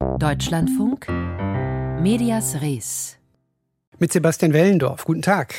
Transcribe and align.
Deutschlandfunk 0.00 1.08
Medias 2.00 2.62
Res. 2.62 3.18
Mit 3.98 4.10
Sebastian 4.10 4.54
Wellendorf. 4.54 5.04
Guten 5.04 5.20
Tag. 5.20 5.54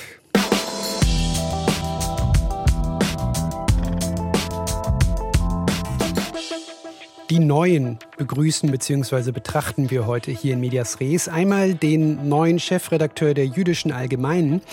Die 7.29 7.37
neuen 7.37 7.99
begrüßen 8.17 8.71
bzw. 8.71 9.31
betrachten 9.31 9.91
wir 9.91 10.07
heute 10.07 10.31
hier 10.31 10.53
in 10.53 10.59
Medias 10.59 10.99
Res. 10.99 11.27
Einmal 11.27 11.75
den 11.75 12.27
neuen 12.27 12.57
Chefredakteur 12.57 13.35
der 13.35 13.45
Jüdischen 13.45 13.91
Allgemeinen, 13.91 14.63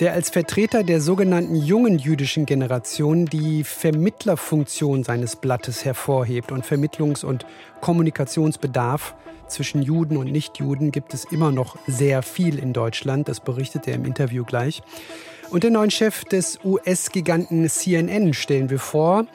der 0.00 0.14
als 0.14 0.30
Vertreter 0.30 0.82
der 0.82 1.00
sogenannten 1.00 1.54
jungen 1.54 1.98
jüdischen 1.98 2.46
Generation 2.46 3.26
die 3.26 3.64
Vermittlerfunktion 3.64 5.04
seines 5.04 5.36
Blattes 5.36 5.84
hervorhebt. 5.84 6.52
Und 6.52 6.64
Vermittlungs- 6.64 7.24
und 7.24 7.44
Kommunikationsbedarf 7.82 9.14
zwischen 9.46 9.82
Juden 9.82 10.16
und 10.16 10.32
Nichtjuden 10.32 10.90
gibt 10.90 11.12
es 11.12 11.26
immer 11.26 11.52
noch 11.52 11.76
sehr 11.86 12.22
viel 12.22 12.58
in 12.58 12.72
Deutschland. 12.72 13.28
Das 13.28 13.40
berichtet 13.40 13.86
er 13.86 13.94
im 13.94 14.06
Interview 14.06 14.44
gleich. 14.44 14.82
Und 15.50 15.64
den 15.64 15.74
neuen 15.74 15.90
Chef 15.90 16.24
des 16.24 16.58
US-Giganten 16.64 17.68
CNN 17.68 18.32
stellen 18.32 18.70
wir 18.70 18.78
vor, 18.78 19.26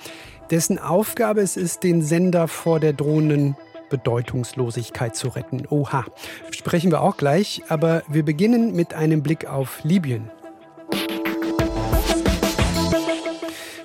dessen 0.49 0.79
Aufgabe 0.79 1.41
es 1.41 1.57
ist, 1.57 1.83
den 1.83 2.01
Sender 2.01 2.47
vor 2.47 2.79
der 2.79 2.93
drohenden 2.93 3.55
Bedeutungslosigkeit 3.89 5.15
zu 5.15 5.27
retten. 5.27 5.67
Oha, 5.69 6.05
sprechen 6.49 6.89
wir 6.89 7.01
auch 7.01 7.17
gleich, 7.17 7.61
aber 7.67 8.01
wir 8.07 8.23
beginnen 8.23 8.75
mit 8.75 8.95
einem 8.95 9.21
Blick 9.21 9.45
auf 9.45 9.83
Libyen. 9.83 10.31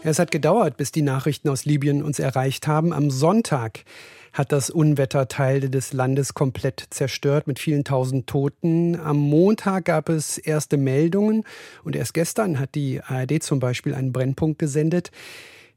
Es 0.02 0.18
hat 0.18 0.30
gedauert, 0.30 0.78
bis 0.78 0.92
die 0.92 1.02
Nachrichten 1.02 1.50
aus 1.50 1.66
Libyen 1.66 2.02
uns 2.02 2.18
erreicht 2.18 2.66
haben. 2.66 2.94
Am 2.94 3.10
Sonntag 3.10 3.84
hat 4.32 4.50
das 4.50 4.70
Unwetter 4.70 5.28
Teile 5.28 5.68
des 5.68 5.92
Landes 5.92 6.32
komplett 6.32 6.86
zerstört 6.88 7.46
mit 7.46 7.58
vielen 7.58 7.84
tausend 7.84 8.26
Toten. 8.26 8.98
Am 8.98 9.18
Montag 9.18 9.84
gab 9.84 10.08
es 10.08 10.38
erste 10.38 10.78
Meldungen 10.78 11.44
und 11.84 11.96
erst 11.96 12.14
gestern 12.14 12.58
hat 12.58 12.74
die 12.74 13.02
ARD 13.02 13.42
zum 13.42 13.60
Beispiel 13.60 13.94
einen 13.94 14.12
Brennpunkt 14.12 14.58
gesendet. 14.58 15.10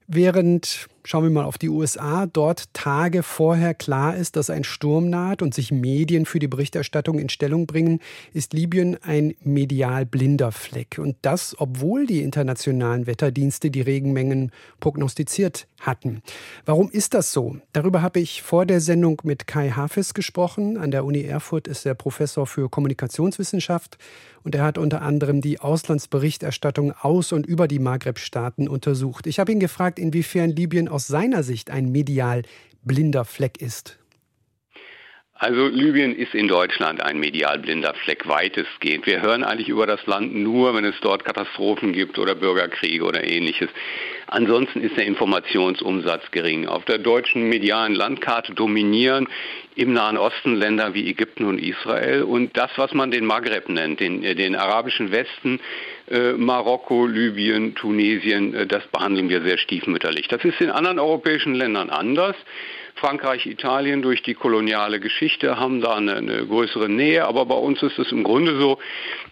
Während 0.08 0.88
Schauen 1.06 1.24
wir 1.24 1.32
mal 1.32 1.44
auf 1.44 1.58
die 1.58 1.68
USA. 1.68 2.28
Dort 2.28 2.74
Tage 2.74 3.24
vorher 3.24 3.74
klar 3.74 4.16
ist, 4.16 4.38
dass 4.38 4.50
ein 4.50 4.64
Sturm 4.64 5.10
naht 5.10 5.42
und 5.42 5.54
sich 5.54 5.70
Medien 5.70 6.26
für 6.26 6.40
die 6.40 6.48
Berichterstattung 6.48 7.20
in 7.20 7.28
Stellung 7.28 7.68
bringen, 7.68 8.00
ist 8.32 8.54
Libyen 8.54 8.98
ein 9.04 9.36
medial 9.42 10.06
blinder 10.06 10.54
Fleck. 10.54 11.00
Und 11.00 11.18
das, 11.22 11.58
obwohl 11.60 12.06
die 12.06 12.22
internationalen 12.22 13.06
Wetterdienste 13.06 13.70
die 13.70 13.82
Regenmengen 13.82 14.52
prognostiziert 14.80 15.68
hatten. 15.82 16.22
Warum 16.66 16.90
ist 16.90 17.14
das 17.14 17.34
so? 17.34 17.58
Darüber 17.74 18.02
habe 18.02 18.22
ich 18.22 18.42
vor 18.42 18.66
der 18.66 18.80
Sendung 18.80 19.22
mit 19.26 19.46
Kai 19.46 19.72
Hafes 19.72 20.14
gesprochen. 20.14 20.78
An 20.78 20.92
der 20.92 21.04
Uni 21.04 21.24
Erfurt 21.24 21.68
ist 21.68 21.86
er 21.86 21.96
Professor 21.96 22.48
für 22.48 22.70
Kommunikationswissenschaft 22.70 23.98
und 24.44 24.56
er 24.56 24.64
hat 24.64 24.78
unter 24.78 25.02
anderem 25.02 25.42
die 25.42 25.60
Auslandsberichterstattung 25.60 26.94
aus 26.94 27.32
und 27.32 27.46
über 27.46 27.68
die 27.68 27.80
Maghreb-Staaten 27.80 28.68
untersucht. 28.68 29.28
Ich 29.28 29.40
habe 29.40 29.52
ihn 29.52 29.60
gefragt, 29.60 30.00
inwiefern 30.00 30.52
Libyen 30.52 30.90
aus 30.94 31.08
seiner 31.08 31.42
Sicht 31.42 31.72
ein 31.72 31.92
medial 31.92 32.44
blinder 32.84 33.26
Fleck 33.26 33.60
ist? 33.60 33.98
Also 35.44 35.68
Libyen 35.68 36.16
ist 36.16 36.34
in 36.34 36.48
Deutschland 36.48 37.04
ein 37.04 37.20
medial 37.20 37.60
blinder 37.60 37.94
Fleck 37.96 38.30
weitestgehend. 38.30 39.06
Wir 39.06 39.22
hören 39.22 39.44
eigentlich 39.44 39.68
über 39.68 39.86
das 39.86 40.06
Land 40.06 40.34
nur, 40.34 40.74
wenn 40.74 40.86
es 40.86 40.96
dort 41.02 41.26
Katastrophen 41.26 41.92
gibt 41.92 42.18
oder 42.18 42.34
Bürgerkriege 42.34 43.04
oder 43.04 43.26
ähnliches. 43.26 43.68
Ansonsten 44.28 44.80
ist 44.80 44.96
der 44.96 45.06
Informationsumsatz 45.06 46.32
gering. 46.32 46.66
Auf 46.66 46.86
der 46.86 46.98
deutschen 46.98 47.50
medialen 47.50 47.94
Landkarte 47.94 48.54
dominieren 48.54 49.28
im 49.76 49.92
Nahen 49.92 50.18
Osten 50.18 50.56
Länder 50.56 50.94
wie 50.94 51.10
Ägypten 51.10 51.44
und 51.44 51.60
Israel 51.60 52.24
und 52.24 52.56
das, 52.56 52.72
was 52.78 52.94
man 52.94 53.12
den 53.12 53.26
Maghreb 53.26 53.68
nennt, 53.68 54.00
den, 54.00 54.22
den 54.22 54.56
arabischen 54.56 55.12
Westen, 55.12 55.60
äh, 56.10 56.32
Marokko, 56.34 57.06
Libyen, 57.06 57.76
Tunesien, 57.76 58.54
äh, 58.54 58.66
das 58.66 58.88
behandeln 58.88 59.28
wir 59.28 59.42
sehr 59.42 59.58
stiefmütterlich. 59.58 60.30
Das 60.30 60.46
ist 60.46 60.62
in 60.62 60.70
anderen 60.70 61.00
europäischen 61.00 61.54
Ländern 61.54 61.90
anders. 61.90 62.38
Frankreich, 62.96 63.46
Italien 63.48 64.02
durch 64.02 64.22
die 64.22 64.34
koloniale 64.34 65.00
Geschichte 65.00 65.60
haben 65.60 65.82
da 65.82 65.96
eine, 65.96 66.16
eine, 66.16 66.46
größere 66.46 66.88
Nähe, 66.88 67.26
aber 67.26 67.46
bei 67.46 67.56
uns 67.56 67.82
ist 67.82 67.98
es 68.00 68.12
im 68.12 68.24
Grunde 68.24 68.58
so, 68.58 68.78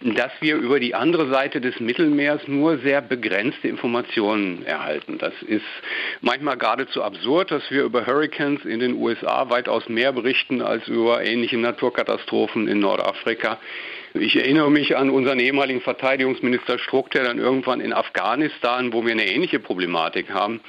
dass 0.00 0.32
wir 0.40 0.56
über 0.56 0.80
die 0.80 0.94
andere 0.94 1.28
Seite 1.28 1.60
des 1.60 1.78
Mittelmeers 1.80 2.48
nur 2.48 2.78
sehr 2.78 3.00
begrenzte 3.00 3.68
Informationen 3.68 4.66
erhalten. 4.66 5.18
Das 5.18 5.32
ist 5.42 5.64
manchmal 6.20 6.58
geradezu 6.58 7.02
absurd, 7.02 7.50
dass 7.50 7.70
wir 7.70 7.84
über 7.84 8.04
Hurricanes 8.06 8.64
in 8.64 8.80
den 8.80 8.94
USA 8.94 9.48
weitaus 9.48 9.88
mehr 9.88 10.12
berichten 10.12 10.60
als 10.60 10.86
über 10.88 11.24
ähnliche 11.24 11.56
Naturkatastrophen 11.56 12.68
in 12.68 12.80
Nordafrika. 12.80 13.58
Ich 14.14 14.36
erinnere 14.36 14.70
mich 14.70 14.94
an 14.96 15.08
unseren 15.08 15.40
ehemaligen 15.40 15.80
Verteidigungsminister 15.80 16.78
Struck, 16.78 17.10
der 17.12 17.24
dann 17.24 17.38
irgendwann 17.38 17.80
in 17.80 17.94
Afghanistan, 17.94 18.92
wo 18.92 19.06
wir 19.06 19.12
eine 19.12 19.26
ähnliche 19.26 19.58
Problematik 19.58 20.30
haben, 20.30 20.60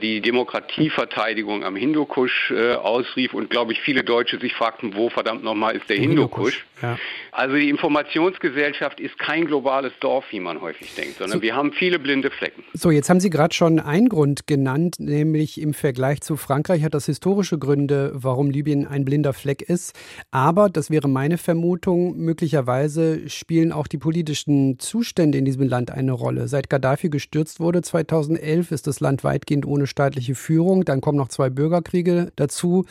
die 0.00 0.20
Demokratieverteidigung 0.20 1.64
am 1.64 1.76
Hindukusch 1.76 2.50
äh, 2.50 2.74
ausrief 2.74 3.34
und 3.34 3.50
glaube 3.50 3.72
ich 3.72 3.80
viele 3.80 4.04
Deutsche 4.04 4.38
sich 4.38 4.54
fragten, 4.54 4.94
wo 4.94 5.10
verdammt 5.10 5.44
nochmal 5.44 5.76
ist 5.76 5.88
der 5.88 5.96
Hindukusch. 5.96 6.64
Ja. 6.84 6.98
Also 7.32 7.56
die 7.56 7.68
Informationsgesellschaft 7.68 9.00
ist 9.00 9.18
kein 9.18 9.46
globales 9.46 9.92
Dorf, 10.00 10.24
wie 10.30 10.40
man 10.40 10.60
häufig 10.60 10.94
denkt, 10.94 11.18
sondern 11.18 11.38
so, 11.38 11.42
wir 11.42 11.56
haben 11.56 11.72
viele 11.72 11.98
blinde 11.98 12.30
Flecken. 12.30 12.62
So, 12.72 12.90
jetzt 12.90 13.10
haben 13.10 13.20
Sie 13.20 13.30
gerade 13.30 13.54
schon 13.54 13.80
einen 13.80 14.08
Grund 14.08 14.46
genannt, 14.46 14.96
nämlich 14.98 15.60
im 15.60 15.74
Vergleich 15.74 16.20
zu 16.20 16.36
Frankreich 16.36 16.84
hat 16.84 16.94
das 16.94 17.06
historische 17.06 17.58
Gründe, 17.58 18.12
warum 18.14 18.50
Libyen 18.50 18.86
ein 18.86 19.04
blinder 19.04 19.32
Fleck 19.32 19.62
ist. 19.62 19.98
Aber, 20.30 20.68
das 20.68 20.90
wäre 20.90 21.08
meine 21.08 21.38
Vermutung, 21.38 22.16
möglicherweise 22.16 23.28
spielen 23.28 23.72
auch 23.72 23.86
die 23.86 23.98
politischen 23.98 24.78
Zustände 24.78 25.38
in 25.38 25.44
diesem 25.44 25.68
Land 25.68 25.90
eine 25.90 26.12
Rolle. 26.12 26.46
Seit 26.48 26.70
Gaddafi 26.70 27.08
gestürzt 27.08 27.58
wurde 27.58 27.82
2011, 27.82 28.70
ist 28.70 28.86
das 28.86 29.00
Land 29.00 29.24
weitgehend 29.24 29.66
ohne 29.66 29.86
staatliche 29.86 30.34
Führung. 30.34 30.84
Dann 30.84 31.00
kommen 31.00 31.18
noch 31.18 31.28
zwei 31.28 31.50
Bürgerkriege 31.50 32.30
dazu. 32.36 32.84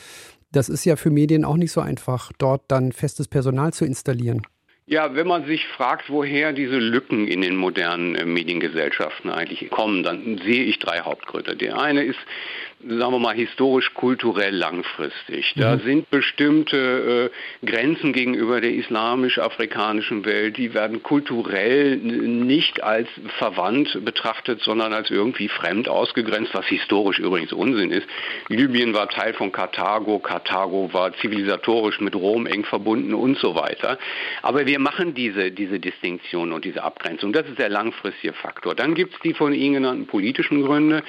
Das 0.54 0.70
ist 0.70 0.86
ja 0.86 0.96
für 0.96 1.10
Medien 1.10 1.44
auch 1.46 1.58
nicht 1.58 1.72
so 1.72 1.82
einfach, 1.82 2.32
dort 2.38 2.62
dann 2.70 2.92
festes 2.92 3.28
Personal 3.28 3.74
zu 3.74 3.86
installieren. 3.86 4.44
Ja, 4.86 5.16
wenn 5.16 5.28
man 5.28 5.46
sich 5.46 5.66
fragt, 5.68 6.10
woher 6.10 6.54
diese 6.54 6.78
Lücken 6.78 7.28
in 7.28 7.42
den 7.42 7.56
modernen 7.56 8.16
äh, 8.16 8.26
Mediengesellschaften 8.26 9.32
eigentlich 9.32 9.70
kommen, 9.70 10.04
dann 10.04 10.40
sehe 10.46 10.64
ich 10.64 10.78
drei 10.78 11.00
Hauptgründe. 11.00 11.56
Der 11.56 11.80
eine 11.80 12.04
ist 12.04 12.20
sagen 12.88 13.12
wir 13.14 13.20
mal, 13.20 13.36
historisch-kulturell 13.36 14.56
langfristig. 14.56 15.54
Da 15.56 15.76
mhm. 15.76 15.82
sind 15.82 16.10
bestimmte 16.10 17.32
äh, 17.62 17.66
Grenzen 17.66 18.14
gegenüber 18.14 18.62
der 18.62 18.74
islamisch-afrikanischen 18.74 20.26
Welt, 20.26 20.58
die 20.58 20.74
werden 20.74 21.02
kulturell 21.02 21.98
nicht 21.98 22.84
als 22.84 23.08
verwandt 23.38 24.04
betrachtet, 24.04 24.62
sondern 24.62 24.94
als 24.94 25.10
irgendwie 25.10 25.48
fremd 25.48 25.88
ausgegrenzt, 25.88 26.54
was 26.54 26.66
historisch 26.66 27.20
übrigens 27.20 27.54
Unsinn 27.54 27.92
ist. 27.92 28.08
Libyen 28.50 28.94
war 28.94 29.10
Teil 29.10 29.34
von 29.34 29.52
Karthago, 29.52 30.20
Karthago 30.20 30.90
war 30.94 31.14
zivilisatorisch 31.14 32.02
mit 32.02 32.16
Rom 32.16 32.46
eng 32.46 32.66
verbunden 32.66 33.14
und 33.14 33.38
so 33.38 33.56
weiter. 33.56 33.98
Aber 34.42 34.66
wir 34.66 34.80
machen 34.80 35.14
diese, 35.14 35.52
diese 35.52 35.80
Distinktion 35.80 36.52
und 36.52 36.66
diese 36.66 36.84
Abgrenzung. 36.84 37.32
Das 37.32 37.48
ist 37.48 37.60
der 37.60 37.70
langfristige 37.70 38.34
Faktor. 38.34 38.76
Dann 38.76 38.94
gibt 38.94 39.14
es 39.14 39.20
die 39.22 39.34
von 39.34 39.54
Ihnen 39.54 39.76
genannten 39.76 40.08
politischen 40.08 40.64
Gründe. 40.64 41.04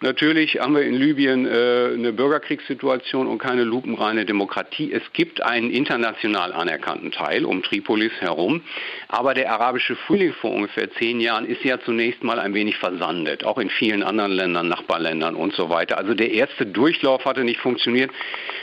Natürlich 0.00 0.58
haben 0.58 0.74
wir 0.74 0.82
in 0.82 0.94
Libyen 0.94 1.19
Libyen 1.20 1.46
äh, 1.46 1.94
eine 1.94 2.12
Bürgerkriegssituation 2.14 3.26
und 3.26 3.38
keine 3.38 3.64
lupenreine 3.64 4.24
Demokratie. 4.24 4.90
Es 4.90 5.02
gibt 5.12 5.42
einen 5.42 5.70
international 5.70 6.52
anerkannten 6.52 7.12
Teil 7.12 7.44
um 7.44 7.62
Tripolis 7.62 8.12
herum, 8.20 8.62
aber 9.08 9.34
der 9.34 9.52
arabische 9.52 9.96
Frühling 9.96 10.32
vor 10.32 10.52
ungefähr 10.52 10.90
zehn 10.92 11.20
Jahren 11.20 11.44
ist 11.44 11.62
ja 11.62 11.78
zunächst 11.78 12.24
mal 12.24 12.38
ein 12.38 12.54
wenig 12.54 12.78
versandet, 12.78 13.44
auch 13.44 13.58
in 13.58 13.68
vielen 13.68 14.02
anderen 14.02 14.32
Ländern, 14.32 14.68
Nachbarländern 14.68 15.34
und 15.34 15.52
so 15.52 15.68
weiter. 15.68 15.98
Also 15.98 16.14
der 16.14 16.30
erste 16.30 16.64
Durchlauf 16.64 17.26
hatte 17.26 17.44
nicht 17.44 17.60
funktioniert. 17.60 18.10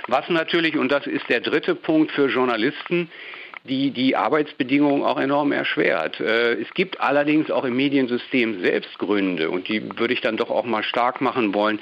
Was 0.07 0.27
natürlich, 0.29 0.77
und 0.77 0.91
das 0.91 1.05
ist 1.05 1.29
der 1.29 1.41
dritte 1.41 1.75
Punkt 1.75 2.11
für 2.11 2.27
Journalisten, 2.27 3.11
die 3.67 3.91
die 3.91 4.15
Arbeitsbedingungen 4.15 5.03
auch 5.03 5.19
enorm 5.19 5.51
erschwert. 5.51 6.19
Äh, 6.19 6.53
es 6.53 6.73
gibt 6.73 6.99
allerdings 7.01 7.51
auch 7.51 7.65
im 7.65 7.75
Mediensystem 7.75 8.61
selbst 8.61 8.97
Gründe 8.97 9.49
und 9.49 9.67
die 9.67 9.83
würde 9.97 10.13
ich 10.13 10.21
dann 10.21 10.37
doch 10.37 10.49
auch 10.49 10.65
mal 10.65 10.83
stark 10.83 11.21
machen 11.21 11.53
wollen, 11.53 11.79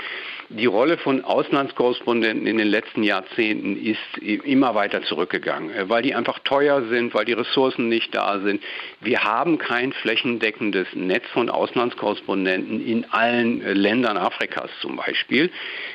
die 0.50 0.68
Rolle 0.68 0.98
von 0.98 1.24
Auslandskorrespondenten 1.24 2.46
in 2.46 2.58
den 2.58 2.68
letzten 2.68 3.02
Jahrzehnten 3.02 3.78
ist 3.84 4.18
immer 4.22 4.76
weiter 4.76 5.02
zurückgegangen, 5.02 5.72
äh, 5.72 5.90
weil 5.90 6.04
die 6.04 6.14
einfach 6.14 6.40
teuer 6.40 6.84
sind, 6.90 7.14
weil 7.14 7.26
die 7.26 7.34
Ressourcen 7.34 7.90
nicht 7.90 8.14
da 8.14 8.40
sind. 8.40 8.62
Wir 9.02 9.24
haben 9.24 9.58
kein 9.58 9.92
flächendeckendes 9.94 10.88
Netz 10.94 11.26
von 11.34 11.50
Auslandskorrespondenten 11.50 12.86
in 12.86 13.06
allen 13.12 13.62
äh, 13.64 13.74
Ländern 13.74 14.18
Afrikas 14.18 14.70
zum 14.82 14.98
Beispiel. 14.98 15.50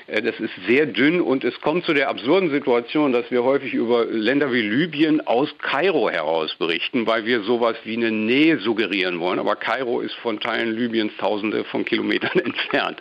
Äh, 0.08 0.23
das 0.23 0.38
ist 0.41 0.53
sehr 0.67 0.87
dünn 0.87 1.20
und 1.20 1.44
es 1.44 1.61
kommt 1.61 1.85
zu 1.85 1.94
der 1.94 2.08
absurden 2.08 2.50
Situation, 2.50 3.12
dass 3.12 3.31
wir 3.31 3.44
häufig 3.44 3.73
über 3.73 4.05
Länder 4.06 4.53
wie 4.53 4.62
Libyen 4.62 5.20
aus 5.26 5.49
Kairo 5.58 6.11
heraus 6.11 6.55
berichten, 6.56 7.06
weil 7.06 7.25
wir 7.25 7.43
sowas 7.43 7.76
wie 7.85 7.96
eine 7.96 8.11
Nähe 8.11 8.58
suggerieren 8.58 9.20
wollen. 9.20 9.38
Aber 9.38 9.55
Kairo 9.55 10.00
ist 10.00 10.14
von 10.17 10.41
Teilen 10.41 10.76
Libyens 10.76 11.12
tausende 11.19 11.64
von 11.64 11.85
Kilometern 11.85 12.41
entfernt. 12.44 12.99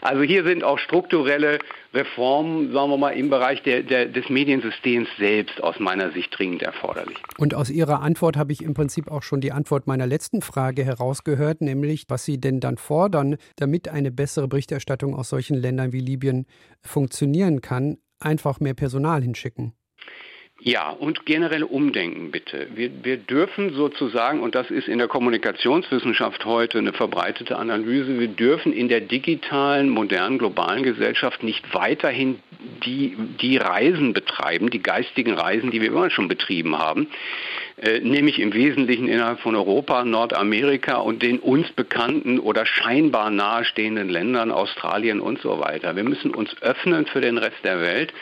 Also 0.00 0.22
hier 0.22 0.44
sind 0.44 0.64
auch 0.64 0.78
strukturelle 0.86 1.58
Reformen, 1.94 2.72
sagen 2.72 2.90
wir 2.90 2.96
mal, 2.96 3.10
im 3.10 3.30
Bereich 3.30 3.62
der, 3.62 3.82
der, 3.82 4.06
des 4.06 4.28
Mediensystems 4.28 5.08
selbst 5.18 5.62
aus 5.62 5.78
meiner 5.78 6.10
Sicht 6.12 6.36
dringend 6.36 6.62
erforderlich. 6.62 7.16
Und 7.38 7.54
aus 7.54 7.70
Ihrer 7.70 8.02
Antwort 8.02 8.36
habe 8.36 8.52
ich 8.52 8.62
im 8.62 8.74
Prinzip 8.74 9.10
auch 9.10 9.22
schon 9.22 9.40
die 9.40 9.52
Antwort 9.52 9.86
meiner 9.86 10.06
letzten 10.06 10.42
Frage 10.42 10.84
herausgehört, 10.84 11.60
nämlich 11.60 12.04
was 12.08 12.24
Sie 12.24 12.38
denn 12.38 12.60
dann 12.60 12.76
fordern, 12.76 13.36
damit 13.56 13.88
eine 13.88 14.10
bessere 14.10 14.48
Berichterstattung 14.48 15.14
aus 15.14 15.28
solchen 15.28 15.56
Ländern 15.56 15.92
wie 15.92 16.00
Libyen 16.00 16.46
funktionieren 16.82 17.60
kann, 17.60 17.98
einfach 18.20 18.60
mehr 18.60 18.74
Personal 18.74 19.22
hinschicken. 19.22 19.72
Ja, 20.60 20.90
und 20.90 21.26
generell 21.26 21.62
umdenken 21.62 22.30
bitte. 22.30 22.68
Wir, 22.74 22.90
wir 23.04 23.18
dürfen 23.18 23.74
sozusagen, 23.74 24.40
und 24.40 24.54
das 24.54 24.70
ist 24.70 24.88
in 24.88 24.98
der 24.98 25.06
Kommunikationswissenschaft 25.06 26.46
heute 26.46 26.78
eine 26.78 26.94
verbreitete 26.94 27.56
Analyse, 27.56 28.18
wir 28.18 28.28
dürfen 28.28 28.72
in 28.72 28.88
der 28.88 29.02
digitalen, 29.02 29.90
modernen, 29.90 30.38
globalen 30.38 30.82
Gesellschaft 30.82 31.42
nicht 31.42 31.74
weiterhin 31.74 32.40
die, 32.84 33.16
die 33.40 33.58
Reisen 33.58 34.14
betreiben, 34.14 34.70
die 34.70 34.82
geistigen 34.82 35.34
Reisen, 35.34 35.70
die 35.70 35.82
wir 35.82 35.88
immer 35.88 36.08
schon 36.08 36.26
betrieben 36.26 36.78
haben, 36.78 37.08
nämlich 37.82 38.40
im 38.40 38.54
Wesentlichen 38.54 39.06
innerhalb 39.06 39.40
von 39.40 39.54
Europa, 39.54 40.04
Nordamerika 40.04 40.96
und 40.96 41.22
den 41.22 41.38
uns 41.38 41.70
bekannten 41.72 42.38
oder 42.38 42.64
scheinbar 42.64 43.30
nahestehenden 43.30 44.08
Ländern, 44.08 44.50
Australien 44.50 45.20
und 45.20 45.40
so 45.42 45.60
weiter. 45.60 45.94
Wir 45.94 46.04
müssen 46.04 46.34
uns 46.34 46.50
öffnen 46.62 47.06
für 47.06 47.20
den 47.20 47.36
Rest 47.36 47.58
der 47.64 47.80
Welt. 47.80 48.14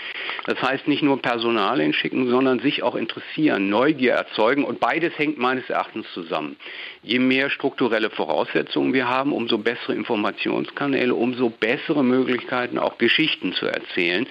Das 0.46 0.60
heißt 0.60 0.88
nicht 0.88 1.02
nur 1.02 1.22
Personal 1.22 1.80
hinschicken, 1.80 2.28
sondern 2.28 2.58
sich 2.58 2.82
auch 2.82 2.96
interessieren, 2.96 3.68
Neugier 3.70 4.14
erzeugen 4.14 4.64
und 4.64 4.80
beides 4.80 5.16
hängt 5.18 5.38
meines 5.38 5.70
Erachtens 5.70 6.06
zusammen. 6.12 6.56
Je 7.02 7.18
mehr 7.18 7.50
strukturelle 7.50 8.10
Voraussetzungen 8.10 8.92
wir 8.92 9.08
haben, 9.08 9.32
umso 9.32 9.58
bessere 9.58 9.94
Informationskanäle, 9.94 11.14
umso 11.14 11.50
bessere 11.50 12.02
Möglichkeiten 12.02 12.78
auch 12.78 12.98
Geschichten 12.98 13.52
zu 13.52 13.66
erzählen. 13.66 14.26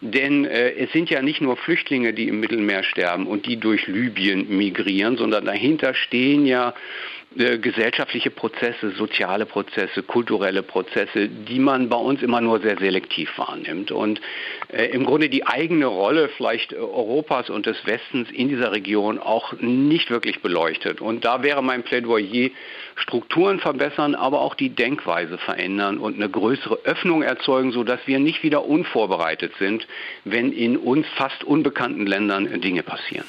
Denn 0.00 0.44
äh, 0.44 0.72
es 0.72 0.92
sind 0.92 1.08
ja 1.08 1.22
nicht 1.22 1.40
nur 1.40 1.56
Flüchtlinge, 1.56 2.12
die 2.12 2.28
im 2.28 2.40
Mittelmeer 2.40 2.82
sterben 2.82 3.26
und 3.26 3.46
die 3.46 3.58
durch 3.58 3.86
Libyen 3.86 4.56
migrieren, 4.66 5.16
sondern 5.16 5.44
dahinter 5.44 5.94
stehen 5.94 6.46
ja 6.46 6.74
äh, 7.38 7.58
gesellschaftliche 7.58 8.30
Prozesse, 8.30 8.92
soziale 8.92 9.46
Prozesse, 9.46 10.02
kulturelle 10.02 10.62
Prozesse, 10.62 11.28
die 11.28 11.58
man 11.58 11.88
bei 11.88 11.96
uns 11.96 12.22
immer 12.22 12.40
nur 12.40 12.60
sehr 12.60 12.78
selektiv 12.78 13.30
wahrnimmt. 13.36 13.90
Und 13.90 14.20
äh, 14.72 14.86
im 14.86 15.04
Grunde 15.04 15.28
die 15.28 15.46
eigene 15.46 15.86
Rolle 15.86 16.30
vielleicht 16.36 16.72
Europas 16.72 17.50
und 17.50 17.66
des 17.66 17.76
Westens 17.84 18.30
in 18.30 18.48
dieser 18.48 18.72
Region 18.72 19.18
auch 19.18 19.52
nicht 19.60 20.10
wirklich 20.10 20.40
beleuchtet. 20.40 21.00
Und 21.00 21.24
da 21.24 21.42
wäre 21.42 21.62
mein 21.62 21.82
Plädoyer, 21.82 22.50
Strukturen 22.96 23.60
verbessern, 23.60 24.14
aber 24.14 24.40
auch 24.40 24.54
die 24.54 24.70
Denkweise 24.70 25.36
verändern 25.36 25.98
und 25.98 26.16
eine 26.16 26.30
größere 26.30 26.78
Öffnung 26.84 27.22
erzeugen, 27.22 27.70
sodass 27.70 28.00
wir 28.06 28.18
nicht 28.18 28.42
wieder 28.42 28.64
unvorbereitet 28.64 29.52
sind, 29.58 29.86
wenn 30.24 30.52
in 30.52 30.78
uns 30.78 31.06
fast 31.16 31.44
unbekannten 31.44 32.06
Ländern 32.06 32.60
Dinge 32.62 32.82
passieren. 32.82 33.26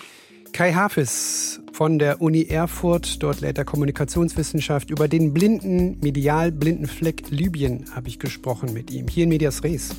Kai 0.58 0.74
Hafis 0.74 1.62
von 1.72 2.00
der 2.00 2.20
Uni 2.20 2.46
Erfurt, 2.46 3.22
dort 3.22 3.42
lehrt 3.42 3.60
er 3.60 3.64
Kommunikationswissenschaft. 3.64 4.90
Über 4.90 5.08
den 5.08 5.32
blinden, 5.32 6.00
medial 6.02 6.52
blinden 6.52 6.88
Fleck 6.88 7.30
Libyen 7.30 7.86
habe 7.94 8.08
ich 8.08 8.18
gesprochen 8.18 8.74
mit 8.74 8.90
ihm. 8.90 9.08
Hier 9.08 9.26
in 9.26 9.30
Medias 9.30 9.64
Res. 9.64 9.92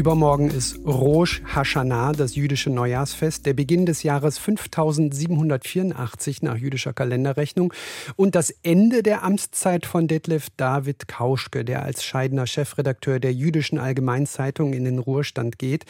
Übermorgen 0.00 0.48
ist 0.48 0.78
Rosh 0.86 1.42
Hashanah, 1.44 2.12
das 2.12 2.34
jüdische 2.34 2.70
Neujahrsfest, 2.70 3.44
der 3.44 3.52
Beginn 3.52 3.84
des 3.84 4.02
Jahres 4.02 4.38
5784 4.38 6.40
nach 6.40 6.56
jüdischer 6.56 6.94
Kalenderrechnung 6.94 7.74
und 8.16 8.34
das 8.34 8.48
Ende 8.62 9.02
der 9.02 9.24
Amtszeit 9.24 9.84
von 9.84 10.08
Detlef 10.08 10.48
David 10.56 11.06
Kauschke, 11.06 11.66
der 11.66 11.82
als 11.82 12.02
scheidender 12.02 12.46
Chefredakteur 12.46 13.20
der 13.20 13.34
Jüdischen 13.34 13.78
Allgemeinzeitung 13.78 14.72
in 14.72 14.86
den 14.86 15.00
Ruhestand 15.00 15.58
geht. 15.58 15.84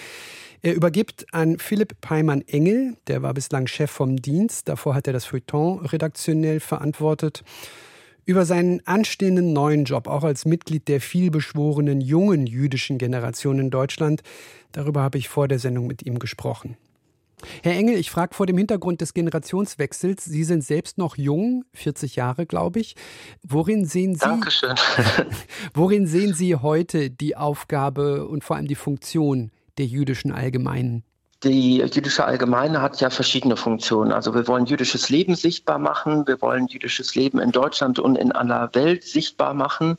Er 0.61 0.75
übergibt 0.75 1.33
an 1.33 1.61
Philipp 1.61 2.01
Peimann-Engel, 2.01 2.97
der 3.07 3.23
war 3.23 3.33
bislang 3.33 3.69
Chef 3.69 3.93
vom 3.93 4.17
Dienst, 4.17 4.69
davor 4.69 4.97
hat 4.97 5.07
er 5.07 5.13
das 5.13 5.27
Feuilleton 5.27 5.87
redaktionell 5.87 6.59
verantwortet. 6.59 7.45
Über 8.25 8.45
seinen 8.45 8.87
anstehenden 8.87 9.53
neuen 9.53 9.85
Job, 9.85 10.07
auch 10.07 10.25
als 10.25 10.45
Mitglied 10.45 10.89
der 10.89 11.01
vielbeschworenen 11.01 12.01
jungen 12.01 12.47
jüdischen 12.47 12.99
Generation 12.99 13.59
in 13.59 13.71
Deutschland, 13.71 14.23
darüber 14.73 15.03
habe 15.03 15.19
ich 15.19 15.29
vor 15.29 15.49
der 15.49 15.59
Sendung 15.59 15.87
mit 15.87 16.05
ihm 16.07 16.19
gesprochen. 16.19 16.77
Herr 17.63 17.73
Engel, 17.73 17.97
ich 17.97 18.11
frage 18.11 18.35
vor 18.35 18.47
dem 18.47 18.59
Hintergrund 18.59 19.01
des 19.01 19.15
Generationswechsels, 19.15 20.25
Sie 20.25 20.45
sind 20.45 20.63
selbst 20.63 20.99
noch 20.99 21.17
jung, 21.17 21.65
40 21.73 22.17
Jahre, 22.17 22.47
glaube 22.47 22.81
ich. 22.81 22.97
Worin 23.43 23.85
sehen 23.85 24.15
Sie, 24.15 24.21
Dankeschön. 24.21 24.75
worin 25.75 26.07
sehen 26.07 26.35
Sie 26.35 26.57
heute 26.57 27.11
die 27.11 27.37
Aufgabe 27.37 28.27
und 28.27 28.45
vor 28.45 28.57
allem 28.57 28.69
die 28.69 28.75
Funktion 28.75 29.51
der 29.79 29.87
jüdischen 29.87 30.33
Allgemeinen? 30.33 31.05
Die 31.43 31.79
jüdische 31.79 32.27
Allgemeine 32.27 32.83
hat 32.83 33.01
ja 33.01 33.09
verschiedene 33.09 33.57
Funktionen. 33.57 34.13
Also 34.13 34.35
wir 34.35 34.47
wollen 34.47 34.67
jüdisches 34.67 35.09
Leben 35.09 35.35
sichtbar 35.35 35.79
machen, 35.79 36.27
wir 36.27 36.43
wollen 36.43 36.67
jüdisches 36.67 37.15
Leben 37.15 37.39
in 37.39 37.51
Deutschland 37.51 37.99
und 37.99 38.17
in 38.17 38.31
aller 38.33 38.69
Welt 38.75 39.05
sichtbar 39.05 39.55
machen. 39.55 39.97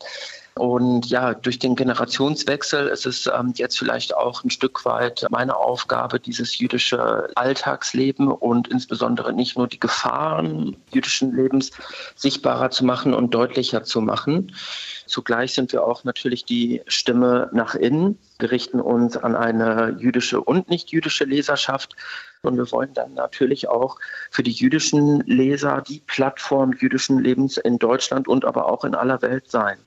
Und 0.56 1.06
ja, 1.08 1.34
durch 1.34 1.60
den 1.60 1.76
Generationswechsel 1.76 2.88
ist 2.88 3.06
es 3.06 3.26
ähm, 3.26 3.54
jetzt 3.56 3.80
vielleicht 3.80 4.16
auch 4.16 4.44
ein 4.44 4.50
Stück 4.50 4.84
weit 4.86 5.26
meine 5.30 5.56
Aufgabe, 5.56 6.20
dieses 6.20 6.60
jüdische 6.60 7.30
Alltagsleben 7.36 8.28
und 8.28 8.68
insbesondere 8.68 9.34
nicht 9.34 9.58
nur 9.58 9.68
die 9.68 9.80
Gefahren 9.80 10.76
jüdischen 10.92 11.36
Lebens 11.36 11.72
sichtbarer 12.16 12.70
zu 12.70 12.86
machen 12.86 13.14
und 13.14 13.34
deutlicher 13.34 13.84
zu 13.84 14.02
machen. 14.02 14.54
Zugleich 15.12 15.54
sind 15.54 15.74
wir 15.74 15.84
auch 15.84 16.06
natürlich 16.06 16.46
die 16.46 16.84
Stimme 16.88 17.50
nach 17.52 17.75
innen. 17.75 18.18
Wir 18.40 18.50
richten 18.50 18.80
uns 18.80 19.18
an 19.18 19.36
eine 19.36 19.98
jüdische 20.00 20.40
und 20.40 20.69
nicht 20.69 20.92
jüdische 20.92 21.25
Leserschaft. 21.25 21.98
Und 22.44 22.58
wir 22.58 22.72
wollen 22.72 22.94
dann 22.96 23.14
natürlich 23.14 23.70
auch 23.70 23.98
für 24.32 24.42
die 24.42 24.52
jüdischen 24.52 25.22
Leser 25.28 25.84
die 25.88 26.02
Plattform 26.08 26.74
jüdischen 26.74 27.20
Lebens 27.20 27.58
in 27.58 27.78
Deutschland 27.78 28.28
und 28.28 28.46
aber 28.46 28.72
auch 28.72 28.84
in 28.84 28.96
aller 28.96 29.22
Welt 29.22 29.52
sein. 29.52 29.78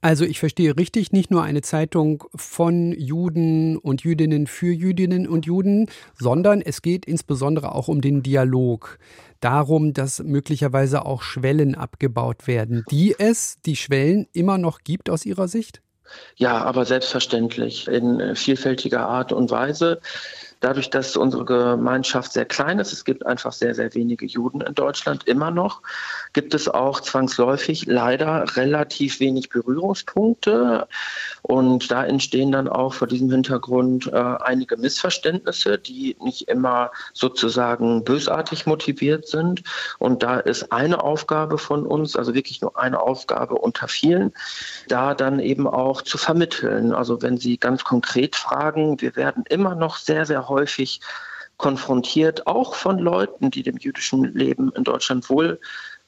Also 0.00 0.24
ich 0.24 0.40
verstehe 0.40 0.76
richtig, 0.76 1.12
nicht 1.12 1.30
nur 1.30 1.44
eine 1.44 1.62
Zeitung 1.62 2.24
von 2.34 2.92
Juden 2.92 3.76
und 3.76 4.02
Jüdinnen 4.02 4.48
für 4.48 4.72
Jüdinnen 4.72 5.28
und 5.28 5.46
Juden, 5.46 5.88
sondern 6.18 6.62
es 6.62 6.82
geht 6.82 7.06
insbesondere 7.06 7.76
auch 7.76 7.86
um 7.86 8.00
den 8.00 8.24
Dialog 8.24 8.98
darum, 9.38 9.94
dass 9.94 10.18
möglicherweise 10.18 11.06
auch 11.06 11.22
Schwellen 11.22 11.76
abgebaut 11.76 12.48
werden, 12.48 12.84
die 12.90 13.14
es, 13.16 13.60
die 13.64 13.76
Schwellen 13.76 14.26
immer 14.32 14.58
noch 14.58 14.80
gibt 14.80 15.10
aus 15.10 15.24
Ihrer 15.24 15.46
Sicht? 15.46 15.80
Ja, 16.34 16.64
aber 16.64 16.84
selbstverständlich 16.86 17.86
in 17.86 18.34
vielfältiger 18.34 19.06
Art 19.06 19.32
und 19.32 19.52
Weise. 19.52 20.00
Dadurch, 20.60 20.90
dass 20.90 21.16
unsere 21.16 21.46
Gemeinschaft 21.46 22.32
sehr 22.32 22.44
klein 22.44 22.78
ist, 22.78 22.92
es 22.92 23.06
gibt 23.06 23.24
einfach 23.24 23.52
sehr, 23.52 23.74
sehr 23.74 23.94
wenige 23.94 24.26
Juden 24.26 24.60
in 24.60 24.74
Deutschland 24.74 25.26
immer 25.26 25.50
noch, 25.50 25.80
gibt 26.34 26.52
es 26.52 26.68
auch 26.68 27.00
zwangsläufig 27.00 27.86
leider 27.86 28.44
relativ 28.56 29.20
wenig 29.20 29.48
Berührungspunkte. 29.48 30.86
Und 31.40 31.90
da 31.90 32.04
entstehen 32.04 32.52
dann 32.52 32.68
auch 32.68 32.92
vor 32.92 33.08
diesem 33.08 33.30
Hintergrund 33.30 34.06
äh, 34.08 34.16
einige 34.16 34.76
Missverständnisse, 34.76 35.78
die 35.78 36.16
nicht 36.20 36.48
immer 36.48 36.90
sozusagen 37.14 38.04
bösartig 38.04 38.66
motiviert 38.66 39.26
sind. 39.26 39.62
Und 39.98 40.22
da 40.22 40.40
ist 40.40 40.72
eine 40.72 41.02
Aufgabe 41.02 41.56
von 41.56 41.86
uns, 41.86 42.16
also 42.16 42.34
wirklich 42.34 42.60
nur 42.60 42.78
eine 42.78 43.00
Aufgabe 43.00 43.54
unter 43.54 43.88
vielen, 43.88 44.34
da 44.88 45.14
dann 45.14 45.40
eben 45.40 45.66
auch 45.66 46.02
zu 46.02 46.18
vermitteln. 46.18 46.92
Also 46.92 47.22
wenn 47.22 47.38
Sie 47.38 47.56
ganz 47.56 47.82
konkret 47.82 48.36
fragen, 48.36 49.00
wir 49.00 49.16
werden 49.16 49.44
immer 49.48 49.74
noch 49.74 49.96
sehr, 49.96 50.26
sehr 50.26 50.49
häufig 50.50 51.00
konfrontiert, 51.56 52.46
auch 52.46 52.74
von 52.74 52.98
Leuten, 52.98 53.50
die 53.50 53.62
dem 53.62 53.76
jüdischen 53.76 54.24
Leben 54.34 54.72
in 54.74 54.84
Deutschland 54.84 55.28
wohl 55.30 55.60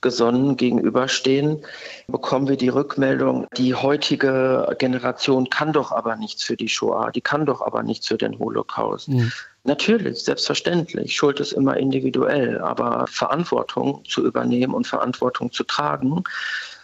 gesonnen 0.02 0.56
gegenüberstehen, 0.56 1.64
bekommen 2.08 2.48
wir 2.48 2.56
die 2.56 2.68
Rückmeldung, 2.68 3.46
die 3.56 3.74
heutige 3.74 4.74
Generation 4.78 5.48
kann 5.48 5.72
doch 5.72 5.92
aber 5.92 6.16
nichts 6.16 6.42
für 6.42 6.56
die 6.56 6.68
Shoah, 6.68 7.10
die 7.12 7.20
kann 7.20 7.46
doch 7.46 7.62
aber 7.62 7.82
nichts 7.82 8.08
für 8.08 8.18
den 8.18 8.38
Holocaust. 8.38 9.08
Mhm. 9.08 9.32
Natürlich, 9.64 10.24
selbstverständlich. 10.24 11.14
Schuld 11.14 11.38
ist 11.38 11.52
immer 11.52 11.76
individuell, 11.76 12.60
aber 12.60 13.06
Verantwortung 13.06 14.04
zu 14.04 14.26
übernehmen 14.26 14.74
und 14.74 14.88
Verantwortung 14.88 15.52
zu 15.52 15.62
tragen, 15.62 16.24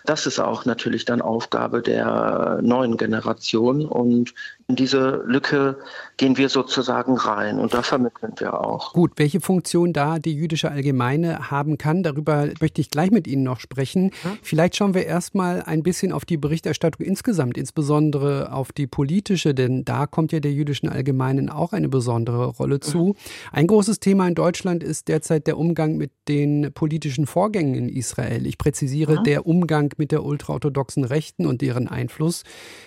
das 0.04 0.26
ist 0.26 0.38
auch 0.38 0.64
natürlich 0.64 1.04
dann 1.04 1.20
Aufgabe 1.20 1.82
der 1.82 2.60
neuen 2.62 2.96
Generation. 2.96 3.84
Und 3.84 4.32
In 4.70 4.76
diese 4.76 5.22
Lücke 5.24 5.78
gehen 6.18 6.36
wir 6.36 6.50
sozusagen 6.50 7.16
rein 7.16 7.58
und 7.58 7.72
da 7.72 7.80
vermitteln 7.80 8.34
wir 8.36 8.60
auch. 8.60 8.92
Gut, 8.92 9.12
welche 9.16 9.40
Funktion 9.40 9.94
da 9.94 10.18
die 10.18 10.34
jüdische 10.34 10.70
Allgemeine 10.70 11.50
haben 11.50 11.78
kann, 11.78 12.02
darüber 12.02 12.48
möchte 12.60 12.82
ich 12.82 12.90
gleich 12.90 13.10
mit 13.10 13.26
Ihnen 13.26 13.44
noch 13.44 13.60
sprechen. 13.60 14.10
Hm? 14.20 14.32
Vielleicht 14.42 14.76
schauen 14.76 14.92
wir 14.92 15.06
erstmal 15.06 15.62
ein 15.62 15.82
bisschen 15.82 16.12
auf 16.12 16.26
die 16.26 16.36
Berichterstattung 16.36 17.06
insgesamt, 17.06 17.56
insbesondere 17.56 18.52
auf 18.52 18.70
die 18.72 18.86
politische, 18.86 19.54
denn 19.54 19.86
da 19.86 20.06
kommt 20.06 20.32
ja 20.32 20.40
der 20.40 20.52
jüdischen 20.52 20.90
Allgemeinen 20.90 21.48
auch 21.48 21.72
eine 21.72 21.88
besondere 21.88 22.48
Rolle 22.48 22.78
zu. 22.80 23.14
Ein 23.52 23.68
großes 23.68 24.00
Thema 24.00 24.28
in 24.28 24.34
Deutschland 24.34 24.84
ist 24.84 25.08
derzeit 25.08 25.46
der 25.46 25.56
Umgang 25.56 25.96
mit 25.96 26.10
den 26.28 26.72
politischen 26.74 27.26
Vorgängen 27.26 27.74
in 27.74 27.88
Israel. 27.88 28.46
Ich 28.46 28.58
präzisiere, 28.58 29.16
hm? 29.16 29.24
der 29.24 29.46
Umgang 29.46 29.94
mit 29.96 30.12
der 30.12 30.24
ultraorthodoxen 30.24 31.04
Rechten 31.04 31.46
und 31.46 31.62
deren 31.62 31.88
Einfluss. 31.88 32.42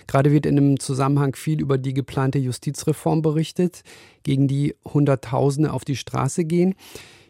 Gerade 0.06 0.32
wird 0.32 0.46
in 0.46 0.60
einem 0.60 0.80
Zusammenhang 0.80 1.36
viel 1.36 1.60
über 1.60 1.71
über 1.72 1.78
die 1.78 1.94
geplante 1.94 2.38
Justizreform 2.38 3.22
berichtet, 3.22 3.84
gegen 4.24 4.50
die 4.50 4.76
Hunderttausende 4.84 5.72
auf 5.72 5.86
die 5.86 5.96
Straße 5.96 6.44
gehen. 6.44 6.76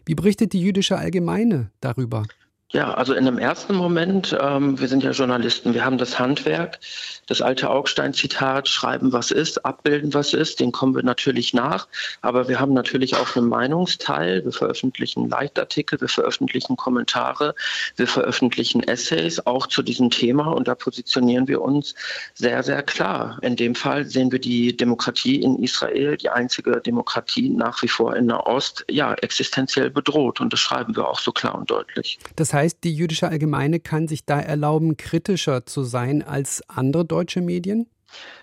Wie 0.03 0.15
berichtet 0.15 0.53
die 0.53 0.62
jüdische 0.62 0.98
Allgemeine 0.98 1.69
darüber? 1.79 2.25
Ja, 2.73 2.93
also 2.93 3.13
in 3.13 3.27
einem 3.27 3.37
ersten 3.37 3.75
Moment, 3.75 4.37
ähm, 4.39 4.79
wir 4.79 4.87
sind 4.87 5.03
ja 5.03 5.11
Journalisten, 5.11 5.73
wir 5.73 5.83
haben 5.83 5.97
das 5.97 6.19
Handwerk, 6.19 6.79
das 7.27 7.41
alte 7.41 7.69
Augstein-Zitat, 7.69 8.69
schreiben, 8.69 9.11
was 9.11 9.29
ist, 9.29 9.65
abbilden, 9.65 10.13
was 10.13 10.33
ist, 10.33 10.61
den 10.61 10.71
kommen 10.71 10.95
wir 10.95 11.03
natürlich 11.03 11.53
nach. 11.53 11.89
Aber 12.21 12.47
wir 12.47 12.61
haben 12.61 12.73
natürlich 12.73 13.17
auch 13.17 13.35
einen 13.35 13.49
Meinungsteil. 13.49 14.45
Wir 14.45 14.53
veröffentlichen 14.53 15.27
Leitartikel, 15.27 15.99
wir 15.99 16.07
veröffentlichen 16.07 16.77
Kommentare, 16.77 17.55
wir 17.97 18.07
veröffentlichen 18.07 18.83
Essays 18.83 19.45
auch 19.45 19.67
zu 19.67 19.81
diesem 19.81 20.09
Thema 20.09 20.47
und 20.47 20.69
da 20.69 20.75
positionieren 20.75 21.49
wir 21.49 21.61
uns 21.61 21.93
sehr, 22.35 22.63
sehr 22.63 22.83
klar. 22.83 23.37
In 23.41 23.57
dem 23.57 23.75
Fall 23.75 24.05
sehen 24.05 24.31
wir 24.31 24.39
die 24.39 24.75
Demokratie 24.77 25.41
in 25.41 25.61
Israel, 25.61 26.15
die 26.15 26.29
einzige 26.29 26.79
Demokratie 26.79 27.49
nach 27.49 27.81
wie 27.81 27.89
vor 27.89 28.15
in 28.15 28.27
Nahost, 28.27 28.85
ja, 28.89 29.13
existenziell 29.15 29.89
bedroht 29.89 30.39
und 30.39 30.53
das 30.53 30.61
schreiben 30.61 30.95
wir 30.95 31.07
auch 31.09 31.19
so 31.19 31.33
klar 31.33 31.55
und 31.55 31.69
deutlich. 31.69 32.17
Das 32.37 32.53
heißt, 32.53 32.61
heißt, 32.62 32.84
die 32.84 32.94
jüdische 32.94 33.27
Allgemeine 33.27 33.80
kann 33.80 34.08
sich 34.08 34.25
da 34.25 34.39
erlauben, 34.39 34.96
kritischer 34.96 35.65
zu 35.65 35.84
sein 35.84 36.22
als 36.22 36.62
andere 36.70 37.06
deutsche 37.06 37.41
Medien? 37.41 37.88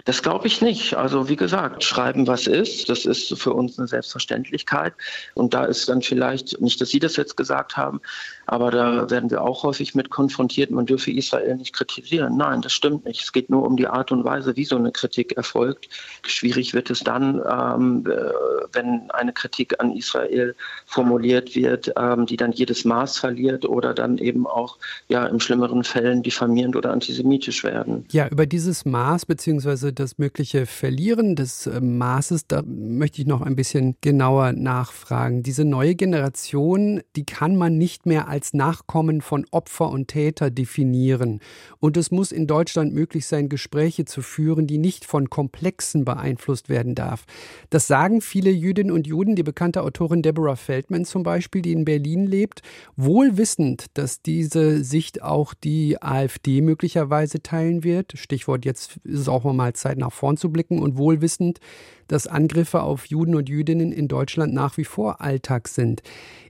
Das 0.08 0.22
glaube 0.22 0.46
ich 0.46 0.62
nicht. 0.62 0.94
Also 0.94 1.28
wie 1.28 1.36
gesagt, 1.36 1.84
schreiben, 1.84 2.26
was 2.26 2.46
ist, 2.46 2.88
das 2.88 3.04
ist 3.04 3.38
für 3.38 3.52
uns 3.52 3.78
eine 3.78 3.88
Selbstverständlichkeit. 3.88 4.94
Und 5.34 5.52
da 5.52 5.66
ist 5.66 5.86
dann 5.90 6.00
vielleicht, 6.00 6.58
nicht, 6.62 6.80
dass 6.80 6.88
Sie 6.88 6.98
das 6.98 7.16
jetzt 7.16 7.36
gesagt 7.36 7.76
haben, 7.76 8.00
aber 8.46 8.70
da 8.70 9.10
werden 9.10 9.30
wir 9.30 9.42
auch 9.42 9.64
häufig 9.64 9.94
mit 9.94 10.08
konfrontiert, 10.08 10.70
man 10.70 10.86
dürfe 10.86 11.10
Israel 11.10 11.56
nicht 11.56 11.74
kritisieren. 11.74 12.38
Nein, 12.38 12.62
das 12.62 12.72
stimmt 12.72 13.04
nicht. 13.04 13.22
Es 13.22 13.32
geht 13.34 13.50
nur 13.50 13.66
um 13.66 13.76
die 13.76 13.86
Art 13.86 14.10
und 14.10 14.24
Weise, 14.24 14.56
wie 14.56 14.64
so 14.64 14.76
eine 14.76 14.92
Kritik 14.92 15.36
erfolgt. 15.36 15.90
Schwierig 16.26 16.72
wird 16.72 16.88
es 16.88 17.00
dann, 17.00 17.42
ähm, 17.46 18.06
äh, 18.06 18.30
wenn 18.72 19.10
eine 19.10 19.34
Kritik 19.34 19.78
an 19.78 19.94
Israel 19.94 20.54
formuliert 20.86 21.54
wird, 21.54 21.92
ähm, 21.98 22.24
die 22.24 22.38
dann 22.38 22.52
jedes 22.52 22.86
Maß 22.86 23.18
verliert 23.18 23.66
oder 23.66 23.92
dann 23.92 24.16
eben 24.16 24.46
auch 24.46 24.78
ja 25.08 25.26
in 25.26 25.38
schlimmeren 25.38 25.84
Fällen 25.84 26.22
diffamierend 26.22 26.76
oder 26.76 26.92
antisemitisch 26.92 27.62
werden. 27.62 28.06
Ja, 28.10 28.26
über 28.28 28.46
dieses 28.46 28.86
Maß 28.86 29.26
bzw. 29.26 29.57
das 29.60 30.18
mögliche 30.18 30.66
Verlieren 30.66 31.36
des 31.36 31.66
äh, 31.66 31.80
Maßes, 31.80 32.46
da 32.46 32.62
möchte 32.62 33.20
ich 33.20 33.26
noch 33.26 33.42
ein 33.42 33.56
bisschen 33.56 33.96
genauer 34.00 34.52
nachfragen. 34.52 35.42
Diese 35.42 35.64
neue 35.64 35.94
Generation, 35.94 37.02
die 37.14 37.24
kann 37.24 37.56
man 37.56 37.76
nicht 37.76 38.06
mehr 38.06 38.28
als 38.28 38.38
als 38.48 38.54
Nachkommen 38.54 39.20
von 39.20 39.44
Opfer 39.50 39.90
und 39.90 40.08
Täter 40.08 40.50
definieren. 40.50 41.40
Und 41.80 41.96
es 41.96 42.12
muss 42.12 42.30
in 42.30 42.46
Deutschland 42.46 42.94
möglich 42.94 43.26
sein, 43.26 43.48
Gespräche 43.48 44.04
zu 44.04 44.22
führen, 44.22 44.68
die 44.68 44.78
nicht 44.78 45.04
von 45.04 45.28
Komplexen 45.28 46.04
beeinflusst 46.04 46.68
werden 46.68 46.94
darf. 46.94 47.24
Das 47.68 47.88
sagen 47.88 48.20
viele 48.20 48.50
Jüdinnen 48.50 48.92
und 48.92 49.06
Juden, 49.06 49.34
die 49.34 49.42
bekannte 49.42 49.82
Autorin 49.82 50.22
Deborah 50.22 50.54
Feldman 50.54 51.04
zum 51.04 51.24
Beispiel, 51.24 51.60
die 51.60 51.72
in 51.72 51.84
Berlin 51.84 52.26
lebt, 52.26 52.62
wohl 52.96 53.36
wissend, 53.36 53.86
dass 53.94 54.22
diese 54.22 54.84
Sicht 54.84 55.22
auch 55.22 55.52
die 55.52 56.00
AfD 56.00 56.62
möglicherweise 56.62 57.42
teilen 57.42 57.82
wird. 57.82 58.12
Stichwort, 58.16 58.64
jetzt 58.64 58.98
ist 59.02 59.20
es 59.20 59.28
auch 59.28 59.44
mal 59.54 59.72
Zeit, 59.74 59.98
nach 59.98 60.12
vorn 60.12 60.36
zu 60.36 60.50
blicken 60.50 60.80
und 60.80 60.96
wohl 60.96 61.20
wissend, 61.20 61.58
dass 62.06 62.26
Angriffe 62.26 62.82
auf 62.82 63.06
Juden 63.06 63.34
und 63.34 63.48
Jüdinnen 63.48 63.92
in 63.92 64.08
Deutschland 64.08 64.54
nach 64.54 64.76
wie 64.76 64.84
vor 64.84 65.20
Alltag 65.20 65.68
sind. 65.68 66.02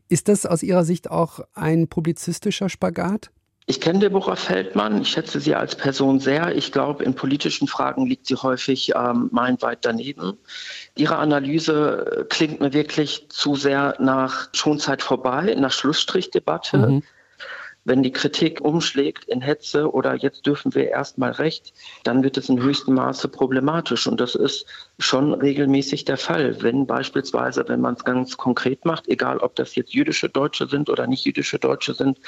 Ist 0.09 0.28
das 0.28 0.47
aus 0.47 0.62
Ihrer 0.62 0.85
Sicht 0.85 1.11
auch 1.11 1.40
ein 1.55 1.88
publizistischer 1.88 2.69
Spagat? 2.69 3.31
Ich 3.71 3.83
kenne 3.83 3.99
Deborah 3.99 4.35
Feldmann, 4.35 5.02
ich 5.02 5.11
schätze 5.11 5.40
sie 5.40 5.55
als 5.55 5.76
Person 5.76 6.21
sehr. 6.21 6.57
Ich 6.57 6.73
glaube, 6.73 7.05
in 7.05 7.12
politischen 7.12 7.69
Fragen 7.69 8.07
liegt 8.07 8.26
sie 8.26 8.37
häufig 8.37 8.93
ähm, 8.97 9.28
meilenweit 9.31 9.81
daneben. 9.83 10.38
Ihre 10.97 11.17
Analyse 11.17 12.26
klingt 12.31 12.61
mir 12.61 12.73
wirklich 12.73 13.26
zu 13.28 13.57
sehr 13.57 13.95
nach 13.99 14.49
Schonzeit 14.55 15.02
vorbei, 15.02 15.55
nach 15.59 15.73
Schlussstrichdebatte. 15.73 16.78
Mhm. 16.78 17.02
Wenn 17.88 18.02
die 18.02 18.12
Kritik 18.12 18.61
umschlägt 18.61 19.25
in 19.25 19.40
Hetze 19.40 19.90
oder 19.90 20.14
jetzt 20.14 20.45
dürfen 20.45 20.75
wir 20.75 20.90
erstmal 20.90 21.30
recht, 21.30 21.73
dann 22.04 22.23
wird 22.23 22.37
es 22.37 22.50
in 22.50 22.61
höchstem 22.61 22.92
Maße 22.92 23.28
problematisch. 23.28 24.07
Und 24.07 24.21
das 24.21 24.35
ist 24.35 24.66
schon 24.99 25.33
regelmäßig 25.33 26.04
der 26.04 26.18
Fall. 26.18 26.62
Wenn 26.62 26.87
beispielsweise, 26.87 27.66
wenn 27.66 27.80
man 27.80 27.95
es 27.95 28.04
ganz 28.04 28.37
konkret 28.37 28.85
macht, 28.85 29.09
egal 29.09 29.38
ob 29.38 29.57
das 29.57 29.75
jetzt 29.75 29.95
jüdische 29.95 30.28
Deutsche 30.28 30.68
sind 30.68 30.90
oder 30.90 31.07
nicht 31.07 31.25
jüdische 31.25 31.59
Deutsche 31.59 31.95
sind, 31.95 32.18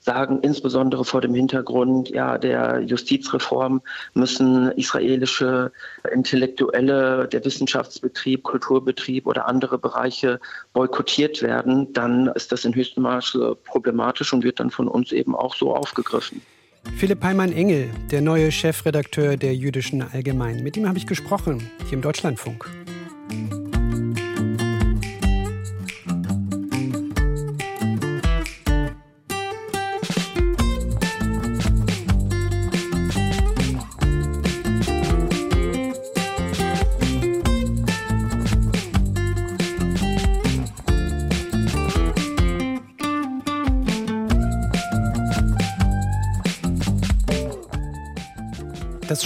sagen, 0.00 0.40
insbesondere 0.42 1.04
vor 1.04 1.20
dem 1.20 1.34
Hintergrund 1.34 2.08
ja, 2.08 2.38
der 2.38 2.80
Justizreform 2.80 3.82
müssen 4.14 4.72
israelische 4.72 5.70
Intellektuelle, 6.12 7.28
der 7.28 7.44
Wissenschaftsbetrieb, 7.44 8.42
Kulturbetrieb 8.42 9.26
oder 9.26 9.46
andere 9.46 9.78
Bereiche 9.78 10.40
boykottiert 10.72 11.42
werden, 11.42 11.92
dann 11.92 12.28
ist 12.34 12.50
das 12.50 12.64
in 12.64 12.74
höchstem 12.74 13.02
Maße 13.02 13.56
problematisch 13.64 14.32
und 14.32 14.42
wird 14.42 14.58
dann 14.58 14.70
von 14.70 14.88
uns 14.88 15.12
eben 15.12 15.34
auch 15.34 15.54
so 15.54 15.74
aufgegriffen. 15.74 16.40
Philipp 16.96 17.22
Heimann-Engel, 17.22 17.90
der 18.10 18.22
neue 18.22 18.50
Chefredakteur 18.50 19.36
der 19.36 19.54
Jüdischen 19.54 20.02
Allgemeinen. 20.02 20.62
Mit 20.62 20.78
ihm 20.78 20.88
habe 20.88 20.96
ich 20.96 21.06
gesprochen, 21.06 21.70
hier 21.84 21.92
im 21.92 22.02
Deutschlandfunk. 22.02 22.66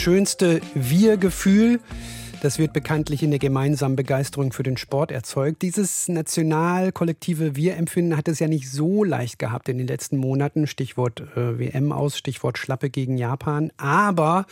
Schönste 0.04 0.61
Wir-Gefühl, 0.75 1.80
das 2.42 2.58
wird 2.58 2.75
bekanntlich 2.75 3.23
in 3.23 3.30
der 3.30 3.38
gemeinsamen 3.38 3.96
Begeisterung 3.96 4.52
für 4.52 4.62
den 4.62 4.76
Sport 4.76 5.11
erzeugt. 5.11 5.62
Dieses 5.62 6.08
national-kollektive 6.08 7.56
Wir-Empfinden 7.56 8.14
hat 8.14 8.28
es 8.28 8.38
ja 8.38 8.46
nicht 8.46 8.70
so 8.70 9.02
leicht 9.02 9.38
gehabt 9.38 9.70
in 9.70 9.78
den 9.78 9.87
letzten 9.87 10.18
Monaten. 10.18 10.66
Stichwort 10.66 11.23
äh, 11.37 11.58
WM 11.58 11.90
aus, 11.90 12.18
Stichwort 12.18 12.58
Schlappe 12.58 12.90
gegen 12.90 13.16
Japan. 13.16 13.73
Aber 13.78 14.44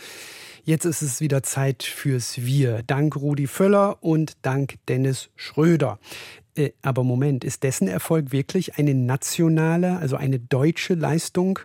jetzt 0.63 0.85
ist 0.85 1.03
es 1.03 1.21
wieder 1.21 1.43
Zeit 1.43 1.83
fürs 1.83 2.43
Wir. 2.43 2.81
Dank 2.81 3.15
Rudi 3.15 3.45
Völler 3.45 3.97
und 4.01 4.37
dank 4.41 4.77
Dennis 4.87 5.29
Schröder. 5.35 5.99
Äh, 6.55 6.71
aber 6.81 7.03
Moment, 7.03 7.43
ist 7.43 7.63
dessen 7.63 7.87
Erfolg 7.87 8.31
wirklich 8.31 8.77
eine 8.77 8.93
nationale, 8.93 9.97
also 9.97 10.15
eine 10.15 10.39
deutsche 10.39 10.93
Leistung? 10.93 11.59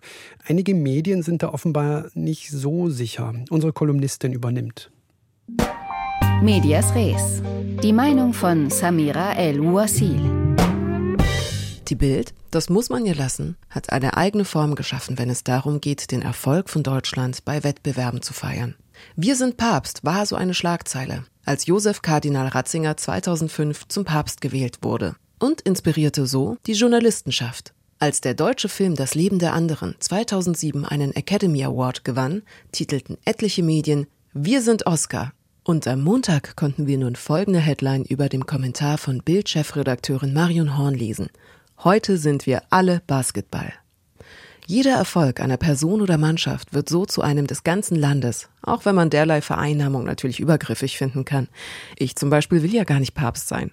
Einige 0.47 0.75
Medien 0.75 1.23
sind 1.23 1.43
da 1.43 1.53
offenbar 1.53 2.07
nicht 2.15 2.51
so 2.51 2.89
sicher. 2.89 3.35
Unsere 3.51 3.73
Kolumnistin 3.73 4.33
übernimmt. 4.33 4.91
Medias 6.43 6.95
Res. 6.95 7.43
Die 7.83 7.93
Meinung 7.93 8.33
von 8.33 8.71
Samira 8.71 9.35
El-Wasil. 9.35 10.57
Die 11.89 11.95
Bild, 11.95 12.35
das 12.51 12.69
muss 12.69 12.91
man 12.91 13.07
ihr 13.07 13.15
lassen, 13.15 13.57
hat 13.71 13.93
eine 13.93 14.17
eigene 14.17 14.45
Form 14.45 14.75
geschaffen, 14.75 15.19
wenn 15.19 15.31
es 15.31 15.43
darum 15.43 15.81
geht, 15.81 16.11
den 16.11 16.23
Erfolg 16.23 16.69
von 16.69 16.83
Deutschland 16.83 17.45
bei 17.45 17.65
Wettbewerben 17.65 18.21
zu 18.21 18.35
feiern. 18.35 18.75
Wir 19.17 19.37
sind 19.37 19.57
Papst 19.57 20.05
war 20.05 20.27
so 20.27 20.37
eine 20.37 20.55
Schlagzeile 20.55 21.25
als 21.49 21.67
Josef 21.67 22.03
Kardinal 22.03 22.49
Ratzinger 22.49 22.97
2005 22.97 23.89
zum 23.89 24.05
Papst 24.05 24.43
gewählt 24.43 24.81
wurde 24.83 25.17
und 25.39 25.63
inspirierte 25.63 26.27
so 26.27 26.59
die 26.67 26.75
Journalistenschaft. 26.75 27.73
Als 27.99 28.21
der 28.21 28.35
deutsche 28.35 28.69
Film 28.69 28.95
Das 28.95 29.15
Leben 29.15 29.39
der 29.39 29.55
anderen 29.55 29.97
2007 29.99 30.85
einen 30.85 31.17
Academy 31.17 31.65
Award 31.65 32.05
gewann, 32.05 32.43
titelten 32.71 33.17
etliche 33.25 33.63
Medien 33.63 34.07
Wir 34.35 34.61
sind 34.61 34.87
Oscar. 34.87 35.33
Und 35.65 35.89
am 35.89 36.03
Montag 36.03 36.55
konnten 36.55 36.87
wir 36.87 36.99
nun 36.99 37.17
folgende 37.17 37.61
Headline 37.61 38.05
über 38.05 38.29
dem 38.29 38.47
Kommentar 38.47 38.99
von 38.99 39.23
Bild-Chefredakteurin 39.23 40.35
Marion 40.35 40.77
Horn 40.77 40.95
lesen. 40.95 41.29
Heute 41.83 42.19
sind 42.19 42.47
wir 42.47 42.63
alle 42.71 43.01
Basketball. 43.07 43.73
Jeder 44.71 44.97
Erfolg 44.97 45.41
einer 45.41 45.57
Person 45.57 46.03
oder 46.03 46.19
Mannschaft 46.19 46.75
wird 46.75 46.91
so 46.91 47.07
zu 47.07 47.23
einem 47.23 47.47
des 47.47 47.65
ganzen 47.65 47.97
Landes, 47.97 48.51
auch 48.61 48.85
wenn 48.85 48.95
man 48.95 49.09
derlei 49.09 49.41
Vereinnahmung 49.41 50.05
natürlich 50.05 50.41
übergriffig 50.41 50.99
finden 50.99 51.25
kann. 51.25 51.49
Ich 51.97 52.17
zum 52.17 52.29
Beispiel 52.29 52.63
will 52.63 52.75
ja 52.75 52.85
gar 52.85 53.01
nicht 53.01 53.15
Papst 53.15 53.49
sein. 53.49 53.73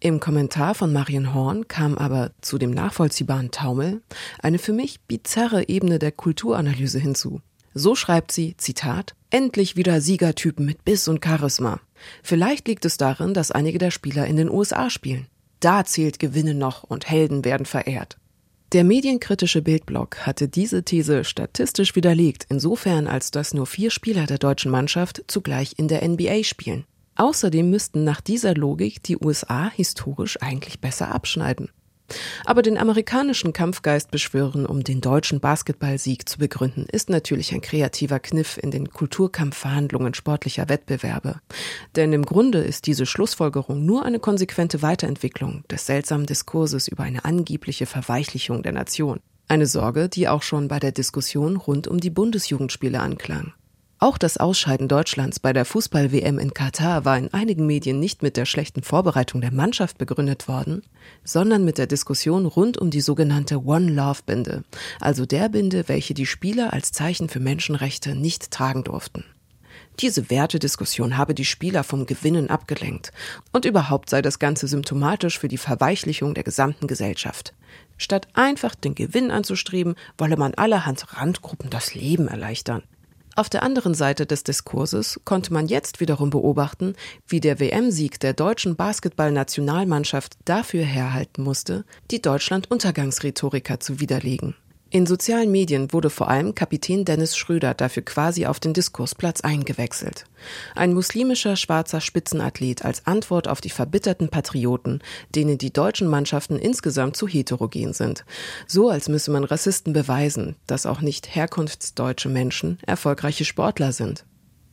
Im 0.00 0.20
Kommentar 0.20 0.74
von 0.74 0.92
Marion 0.92 1.32
Horn 1.32 1.66
kam 1.66 1.96
aber 1.96 2.32
zu 2.42 2.58
dem 2.58 2.72
nachvollziehbaren 2.72 3.52
Taumel 3.52 4.02
eine 4.38 4.58
für 4.58 4.74
mich 4.74 5.00
bizarre 5.08 5.66
Ebene 5.70 5.98
der 5.98 6.12
Kulturanalyse 6.12 6.98
hinzu. 6.98 7.40
So 7.72 7.94
schreibt 7.94 8.30
sie, 8.30 8.54
Zitat, 8.58 9.14
endlich 9.30 9.76
wieder 9.76 10.02
Siegertypen 10.02 10.66
mit 10.66 10.84
Biss 10.84 11.08
und 11.08 11.24
Charisma. 11.24 11.80
Vielleicht 12.22 12.68
liegt 12.68 12.84
es 12.84 12.98
darin, 12.98 13.32
dass 13.32 13.50
einige 13.50 13.78
der 13.78 13.90
Spieler 13.90 14.26
in 14.26 14.36
den 14.36 14.50
USA 14.50 14.90
spielen. 14.90 15.26
Da 15.60 15.86
zählt 15.86 16.18
Gewinnen 16.18 16.58
noch 16.58 16.82
und 16.82 17.08
Helden 17.08 17.46
werden 17.46 17.64
verehrt. 17.64 18.18
Der 18.74 18.82
medienkritische 18.82 19.62
Bildblock 19.62 20.26
hatte 20.26 20.48
diese 20.48 20.82
These 20.82 21.22
statistisch 21.22 21.94
widerlegt, 21.94 22.44
insofern 22.48 23.06
als 23.06 23.30
dass 23.30 23.54
nur 23.54 23.68
vier 23.68 23.92
Spieler 23.92 24.26
der 24.26 24.38
deutschen 24.38 24.72
Mannschaft 24.72 25.22
zugleich 25.28 25.74
in 25.76 25.86
der 25.86 26.02
NBA 26.02 26.42
spielen. 26.42 26.84
Außerdem 27.14 27.70
müssten 27.70 28.02
nach 28.02 28.20
dieser 28.20 28.52
Logik 28.54 29.00
die 29.04 29.16
USA 29.16 29.70
historisch 29.70 30.42
eigentlich 30.42 30.80
besser 30.80 31.14
abschneiden. 31.14 31.70
Aber 32.44 32.62
den 32.62 32.76
amerikanischen 32.76 33.52
Kampfgeist 33.52 34.10
beschwören, 34.10 34.66
um 34.66 34.84
den 34.84 35.00
deutschen 35.00 35.40
Basketballsieg 35.40 36.28
zu 36.28 36.38
begründen, 36.38 36.86
ist 36.90 37.08
natürlich 37.08 37.52
ein 37.54 37.62
kreativer 37.62 38.20
Kniff 38.20 38.58
in 38.58 38.70
den 38.70 38.90
Kulturkampfverhandlungen 38.90 40.14
sportlicher 40.14 40.68
Wettbewerbe. 40.68 41.40
Denn 41.96 42.12
im 42.12 42.24
Grunde 42.24 42.58
ist 42.58 42.86
diese 42.86 43.06
Schlussfolgerung 43.06 43.84
nur 43.84 44.04
eine 44.04 44.18
konsequente 44.18 44.82
Weiterentwicklung 44.82 45.64
des 45.70 45.86
seltsamen 45.86 46.26
Diskurses 46.26 46.88
über 46.88 47.04
eine 47.04 47.24
angebliche 47.24 47.86
Verweichlichung 47.86 48.62
der 48.62 48.72
Nation. 48.72 49.20
Eine 49.48 49.66
Sorge, 49.66 50.08
die 50.08 50.28
auch 50.28 50.42
schon 50.42 50.68
bei 50.68 50.78
der 50.78 50.92
Diskussion 50.92 51.56
rund 51.56 51.86
um 51.86 52.00
die 52.00 52.10
Bundesjugendspiele 52.10 53.00
anklang. 53.00 53.52
Auch 54.04 54.18
das 54.18 54.36
Ausscheiden 54.36 54.86
Deutschlands 54.86 55.40
bei 55.40 55.54
der 55.54 55.64
Fußball-WM 55.64 56.38
in 56.38 56.52
Katar 56.52 57.06
war 57.06 57.16
in 57.16 57.32
einigen 57.32 57.64
Medien 57.64 58.00
nicht 58.00 58.22
mit 58.22 58.36
der 58.36 58.44
schlechten 58.44 58.82
Vorbereitung 58.82 59.40
der 59.40 59.50
Mannschaft 59.50 59.96
begründet 59.96 60.46
worden, 60.46 60.82
sondern 61.24 61.64
mit 61.64 61.78
der 61.78 61.86
Diskussion 61.86 62.44
rund 62.44 62.76
um 62.76 62.90
die 62.90 63.00
sogenannte 63.00 63.64
One 63.64 63.90
Love 63.90 64.20
Binde, 64.26 64.62
also 65.00 65.24
der 65.24 65.48
Binde, 65.48 65.88
welche 65.88 66.12
die 66.12 66.26
Spieler 66.26 66.74
als 66.74 66.92
Zeichen 66.92 67.30
für 67.30 67.40
Menschenrechte 67.40 68.14
nicht 68.14 68.50
tragen 68.50 68.84
durften. 68.84 69.24
Diese 70.00 70.28
Wertediskussion 70.28 71.16
habe 71.16 71.34
die 71.34 71.46
Spieler 71.46 71.82
vom 71.82 72.04
Gewinnen 72.04 72.50
abgelenkt 72.50 73.10
und 73.52 73.64
überhaupt 73.64 74.10
sei 74.10 74.20
das 74.20 74.38
Ganze 74.38 74.68
symptomatisch 74.68 75.38
für 75.38 75.48
die 75.48 75.56
Verweichlichung 75.56 76.34
der 76.34 76.44
gesamten 76.44 76.88
Gesellschaft. 76.88 77.54
Statt 77.96 78.28
einfach 78.34 78.74
den 78.74 78.94
Gewinn 78.94 79.30
anzustreben, 79.30 79.94
wolle 80.18 80.36
man 80.36 80.52
allerhand 80.52 81.16
Randgruppen 81.16 81.70
das 81.70 81.94
Leben 81.94 82.28
erleichtern. 82.28 82.82
Auf 83.36 83.48
der 83.48 83.62
anderen 83.62 83.94
Seite 83.94 84.26
des 84.26 84.44
Diskurses 84.44 85.20
konnte 85.24 85.52
man 85.52 85.66
jetzt 85.66 86.00
wiederum 86.00 86.30
beobachten, 86.30 86.94
wie 87.26 87.40
der 87.40 87.58
WM-Sieg 87.58 88.20
der 88.20 88.32
deutschen 88.32 88.76
Basketballnationalmannschaft 88.76 90.36
dafür 90.44 90.84
herhalten 90.84 91.42
musste, 91.42 91.84
die 92.10 92.22
Deutschland-Untergangsrhetoriker 92.22 93.80
zu 93.80 93.98
widerlegen. 93.98 94.54
In 94.94 95.06
sozialen 95.06 95.50
Medien 95.50 95.92
wurde 95.92 96.08
vor 96.08 96.28
allem 96.28 96.54
Kapitän 96.54 97.04
Dennis 97.04 97.36
Schröder 97.36 97.74
dafür 97.74 98.04
quasi 98.04 98.46
auf 98.46 98.60
den 98.60 98.74
Diskursplatz 98.74 99.40
eingewechselt. 99.40 100.24
Ein 100.76 100.94
muslimischer 100.94 101.56
schwarzer 101.56 102.00
Spitzenathlet 102.00 102.84
als 102.84 103.04
Antwort 103.04 103.48
auf 103.48 103.60
die 103.60 103.70
verbitterten 103.70 104.28
Patrioten, 104.28 105.00
denen 105.34 105.58
die 105.58 105.72
deutschen 105.72 106.06
Mannschaften 106.06 106.60
insgesamt 106.60 107.16
zu 107.16 107.26
heterogen 107.26 107.92
sind. 107.92 108.24
So 108.68 108.88
als 108.88 109.08
müsse 109.08 109.32
man 109.32 109.42
Rassisten 109.42 109.92
beweisen, 109.92 110.54
dass 110.68 110.86
auch 110.86 111.00
nicht 111.00 111.34
herkunftsdeutsche 111.34 112.28
Menschen 112.28 112.78
erfolgreiche 112.86 113.44
Sportler 113.44 113.90
sind. 113.90 114.24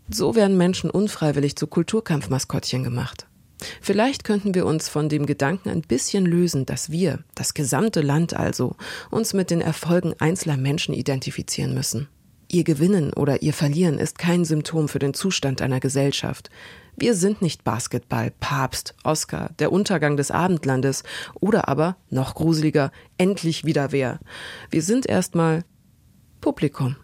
So 0.08 0.36
werden 0.36 0.56
Menschen 0.56 0.92
unfreiwillig 0.92 1.56
zu 1.56 1.66
Kulturkampfmaskottchen 1.66 2.84
gemacht. 2.84 3.26
Vielleicht 3.82 4.24
könnten 4.24 4.56
wir 4.56 4.66
uns 4.66 4.90
von 4.90 5.10
dem 5.10 5.26
Gedanken 5.26 5.70
ein 5.70 5.82
bisschen 5.82 6.26
lösen, 6.26 6.66
dass 6.66 6.92
wir, 6.92 7.20
das 7.36 7.54
gesamte 7.54 8.02
Land 8.02 8.36
also, 8.36 8.76
uns 9.10 9.34
mit 9.34 9.52
den 9.52 9.62
Erfolgen 9.62 10.14
einzelner 10.20 10.58
Menschen 10.58 10.94
identifizieren 10.94 11.74
müssen. 11.74 12.08
Ihr 12.48 12.66
Gewinnen 12.66 13.14
oder 13.14 13.42
ihr 13.42 13.54
Verlieren 13.54 13.98
ist 13.98 14.18
kein 14.18 14.44
Symptom 14.44 14.90
für 14.90 15.00
den 15.00 15.14
Zustand 15.14 15.62
einer 15.62 15.80
Gesellschaft. 15.80 16.50
Wir 16.98 17.16
sind 17.16 17.42
nicht 17.42 17.64
Basketball, 17.64 18.32
Papst, 18.42 18.94
Oscar, 19.06 19.52
der 19.60 19.72
Untergang 19.72 20.18
des 20.18 20.32
Abendlandes 20.32 21.04
oder 21.40 21.70
aber, 21.70 21.96
noch 22.10 22.36
gruseliger, 22.36 22.92
endlich 23.18 23.64
wieder 23.64 23.94
wer. 23.94 24.20
Wir 24.70 24.82
sind 24.82 25.08
erstmal 25.08 25.64
Publikum. 26.42 26.98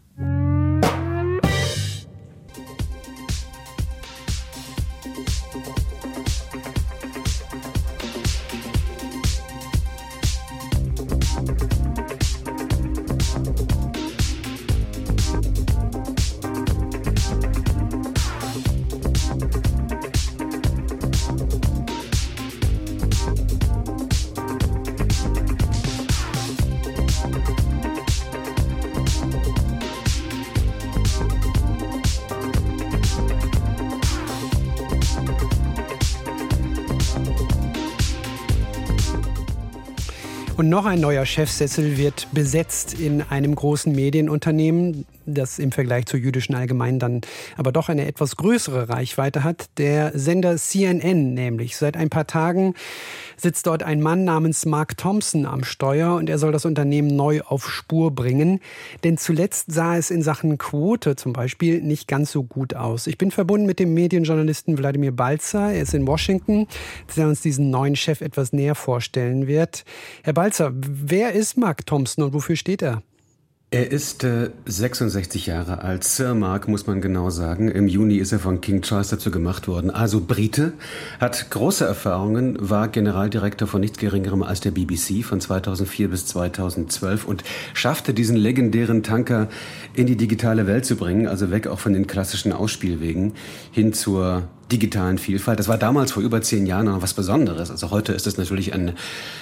Und 40.68 40.72
noch 40.72 40.86
ein 40.86 41.00
neuer 41.00 41.26
Chefsessel 41.26 41.96
wird 41.96 42.28
besetzt 42.34 43.00
in 43.00 43.22
einem 43.22 43.56
großen 43.56 43.96
Medienunternehmen, 43.96 45.06
das 45.26 45.60
im 45.60 45.72
Vergleich 45.72 46.08
zur 46.08 46.20
jüdischen 46.20 46.56
Allgemeinen 46.56 47.00
dann 47.00 47.22
aber 47.56 47.72
doch 47.72 47.88
eine 47.88 48.06
etwas 48.06 48.36
größere 48.36 48.90
Reichweite 48.90 49.46
hat. 49.46 49.70
Der 49.78 50.12
Sender 50.14 50.58
CNN 50.58 51.34
nämlich. 51.34 51.78
Seit 51.78 51.96
ein 51.96 52.10
paar 52.10 52.28
Tagen 52.28 52.74
sitzt 53.38 53.68
dort 53.68 53.84
ein 53.84 54.02
Mann 54.02 54.26
namens 54.26 54.66
Mark 54.66 54.98
Thompson 54.98 55.46
am 55.46 55.64
Steuer 55.64 56.16
und 56.16 56.30
er 56.30 56.38
soll 56.38 56.52
das 56.52 56.66
Unternehmen 56.66 57.16
neu 57.16 57.42
auf 57.42 57.70
Spur 57.70 58.12
bringen. 58.12 58.60
Denn 59.06 59.18
zuletzt 59.18 59.72
sah 59.72 59.96
es 59.96 60.12
in 60.12 60.22
Sachen 60.22 60.58
Quote 60.58 61.16
zum 61.16 61.32
Beispiel 61.34 61.82
nicht 61.82 62.08
ganz 62.08 62.32
so 62.32 62.44
gut 62.44 62.74
aus. 62.74 63.08
Ich 63.08 63.18
bin 63.18 63.32
verbunden 63.32 63.68
mit 63.68 63.80
dem 63.80 63.94
Medienjournalisten 63.94 64.78
Wladimir 64.78 65.12
Balzer. 65.12 65.72
Er 65.72 65.84
ist 65.84 65.94
in 65.94 66.08
Washington, 66.08 66.68
der 67.16 67.28
uns 67.28 67.42
diesen 67.42 67.70
neuen 67.70 67.96
Chef 67.96 68.20
etwas 68.20 68.52
näher 68.52 68.76
vorstellen 68.76 69.48
wird. 69.48 69.86
Herr 70.24 70.34
Balzer, 70.34 70.57
Balzer, 70.58 70.74
wer 70.76 71.34
ist 71.34 71.56
Mark 71.56 71.86
Thompson 71.86 72.24
und 72.24 72.34
wofür 72.34 72.56
steht 72.56 72.82
er? 72.82 73.04
Er 73.70 73.92
ist 73.92 74.24
äh, 74.24 74.50
66 74.66 75.46
Jahre 75.46 75.84
alt. 75.84 76.04
Sir 76.04 76.34
Mark, 76.34 76.68
muss 76.68 76.88
man 76.88 77.00
genau 77.00 77.30
sagen. 77.30 77.68
Im 77.68 77.88
Juni 77.88 78.16
ist 78.16 78.32
er 78.32 78.40
von 78.40 78.60
King 78.60 78.82
Charles 78.82 79.10
dazu 79.10 79.30
gemacht 79.30 79.68
worden. 79.68 79.92
Also 79.92 80.22
Brite, 80.22 80.74
hat 81.20 81.52
große 81.52 81.86
Erfahrungen, 81.86 82.58
war 82.60 82.88
Generaldirektor 82.88 83.68
von 83.68 83.82
nichts 83.82 84.00
Geringerem 84.00 84.42
als 84.42 84.62
der 84.62 84.72
BBC 84.72 85.24
von 85.24 85.40
2004 85.40 86.10
bis 86.10 86.26
2012 86.26 87.26
und 87.26 87.44
schaffte 87.74 88.16
diesen 88.16 88.38
legendären 88.38 89.04
Tanker 89.04 89.50
in 89.94 90.08
die 90.08 90.18
digitale 90.18 90.66
Welt 90.66 90.86
zu 90.86 90.96
bringen, 90.96 91.28
also 91.28 91.52
weg 91.52 91.68
auch 91.68 91.80
von 91.80 91.94
den 91.94 92.08
klassischen 92.08 92.54
Ausspielwegen 92.54 93.34
hin 93.72 93.94
zur 93.94 94.48
digitalen 94.72 95.18
Vielfalt. 95.18 95.60
Das 95.60 95.68
war 95.68 95.78
damals 95.78 96.12
vor 96.12 96.24
über 96.24 96.42
zehn 96.42 96.66
Jahren 96.66 96.86
noch 96.86 97.02
was 97.02 97.14
Besonderes. 97.14 97.72
Also 97.72 97.92
heute 97.92 98.14
ist 98.14 98.28
es 98.28 98.38
natürlich 98.38 98.74
ein 98.74 98.94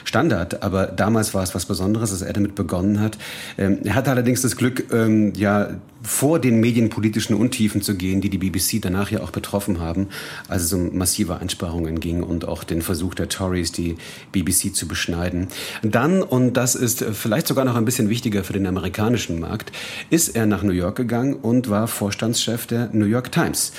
Standard, 0.03 0.63
aber 0.63 0.87
damals 0.87 1.33
war 1.33 1.43
es 1.43 1.55
was 1.55 1.65
Besonderes, 1.65 2.11
dass 2.11 2.21
er 2.21 2.33
damit 2.33 2.55
begonnen 2.55 2.99
hat. 2.99 3.17
Ähm, 3.57 3.79
er 3.83 3.95
hatte 3.95 4.11
allerdings 4.11 4.41
das 4.41 4.55
Glück, 4.55 4.91
ähm, 4.91 5.33
ja, 5.35 5.69
vor 6.05 6.39
den 6.39 6.59
medienpolitischen 6.59 7.35
Untiefen 7.35 7.81
zu 7.81 7.95
gehen, 7.95 8.21
die 8.21 8.29
die 8.29 8.37
BBC 8.37 8.79
danach 8.79 9.11
ja 9.11 9.21
auch 9.21 9.31
betroffen 9.31 9.79
haben, 9.79 10.07
als 10.47 10.63
es 10.63 10.73
um 10.73 10.95
massive 10.95 11.39
Einsparungen 11.39 11.99
ging 11.99 12.21
und 12.21 12.47
auch 12.47 12.63
den 12.63 12.81
Versuch 12.81 13.15
der 13.15 13.27
Tories, 13.27 13.71
die 13.71 13.95
BBC 14.31 14.75
zu 14.75 14.87
beschneiden. 14.87 15.47
Dann, 15.81 16.21
und 16.21 16.53
das 16.53 16.75
ist 16.75 17.03
vielleicht 17.03 17.47
sogar 17.47 17.65
noch 17.65 17.75
ein 17.75 17.85
bisschen 17.85 18.09
wichtiger 18.09 18.43
für 18.43 18.53
den 18.53 18.67
amerikanischen 18.67 19.39
Markt, 19.39 19.71
ist 20.09 20.35
er 20.35 20.45
nach 20.45 20.61
New 20.61 20.73
York 20.73 20.95
gegangen 20.95 21.33
und 21.33 21.69
war 21.69 21.87
Vorstandschef 21.87 22.67
der 22.67 22.89
New 22.93 23.05
York 23.05 23.31
Times, 23.31 23.73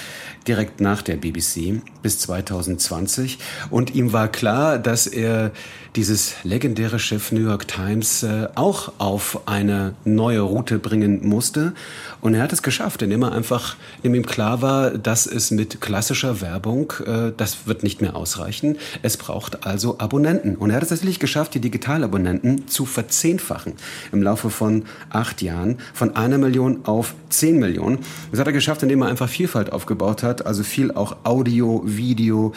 direkt 0.49 0.81
nach 0.81 1.03
der 1.03 1.17
BBC. 1.17 1.81
Bis 2.03 2.19
2020. 2.21 3.39
Und 3.71 3.95
ihm 3.95 4.13
war 4.13 4.29
klar, 4.29 4.79
dass 4.79 5.07
er 5.07 5.53
dieses 5.97 6.35
legendäre 6.45 6.99
Chef 6.99 7.33
New 7.33 7.41
York 7.41 7.67
Times 7.67 8.23
äh, 8.23 8.49
auch 8.55 8.93
auf 8.99 9.41
eine 9.47 9.95
neue 10.05 10.41
Route 10.41 10.79
bringen 10.79 11.27
musste. 11.27 11.73
Und 12.21 12.35
er 12.35 12.43
hat 12.43 12.53
es 12.53 12.63
geschafft, 12.63 13.01
indem 13.01 13.23
er 13.23 13.33
einfach, 13.33 13.77
indem 14.03 14.17
ihm 14.17 14.27
klar 14.27 14.61
war, 14.61 14.91
dass 14.91 15.27
es 15.27 15.51
mit 15.51 15.81
klassischer 15.81 16.43
Werbung, 16.43 16.93
äh, 17.07 17.33
das 17.35 17.67
wird 17.67 17.83
nicht 17.83 18.03
mehr 18.03 18.15
ausreichen. 18.15 18.77
Es 19.03 19.17
braucht 19.17 19.67
also 19.67 19.99
Abonnenten. 19.99 20.57
Und 20.57 20.71
er 20.71 20.77
hat 20.77 20.83
es 20.83 20.91
tatsächlich 20.91 21.19
geschafft, 21.19 21.55
die 21.55 21.61
Digitalabonnenten 21.61 22.69
zu 22.69 22.85
verzehnfachen 22.85 23.73
im 24.13 24.23
Laufe 24.23 24.51
von 24.51 24.85
acht 25.09 25.41
Jahren, 25.41 25.79
von 25.95 26.15
einer 26.15 26.37
Million 26.37 26.81
auf 26.85 27.15
zehn 27.31 27.59
Millionen. 27.59 28.01
Das 28.31 28.41
hat 28.41 28.47
er 28.47 28.53
geschafft, 28.53 28.83
indem 28.83 29.01
er 29.03 29.09
einfach 29.09 29.31
Vielfalt 29.31 29.73
aufgebaut 29.73 30.23
hat, 30.23 30.45
also 30.45 30.63
viel 30.63 30.93
auch 30.93 31.17
Audio, 31.25 31.83
Video, 31.87 32.53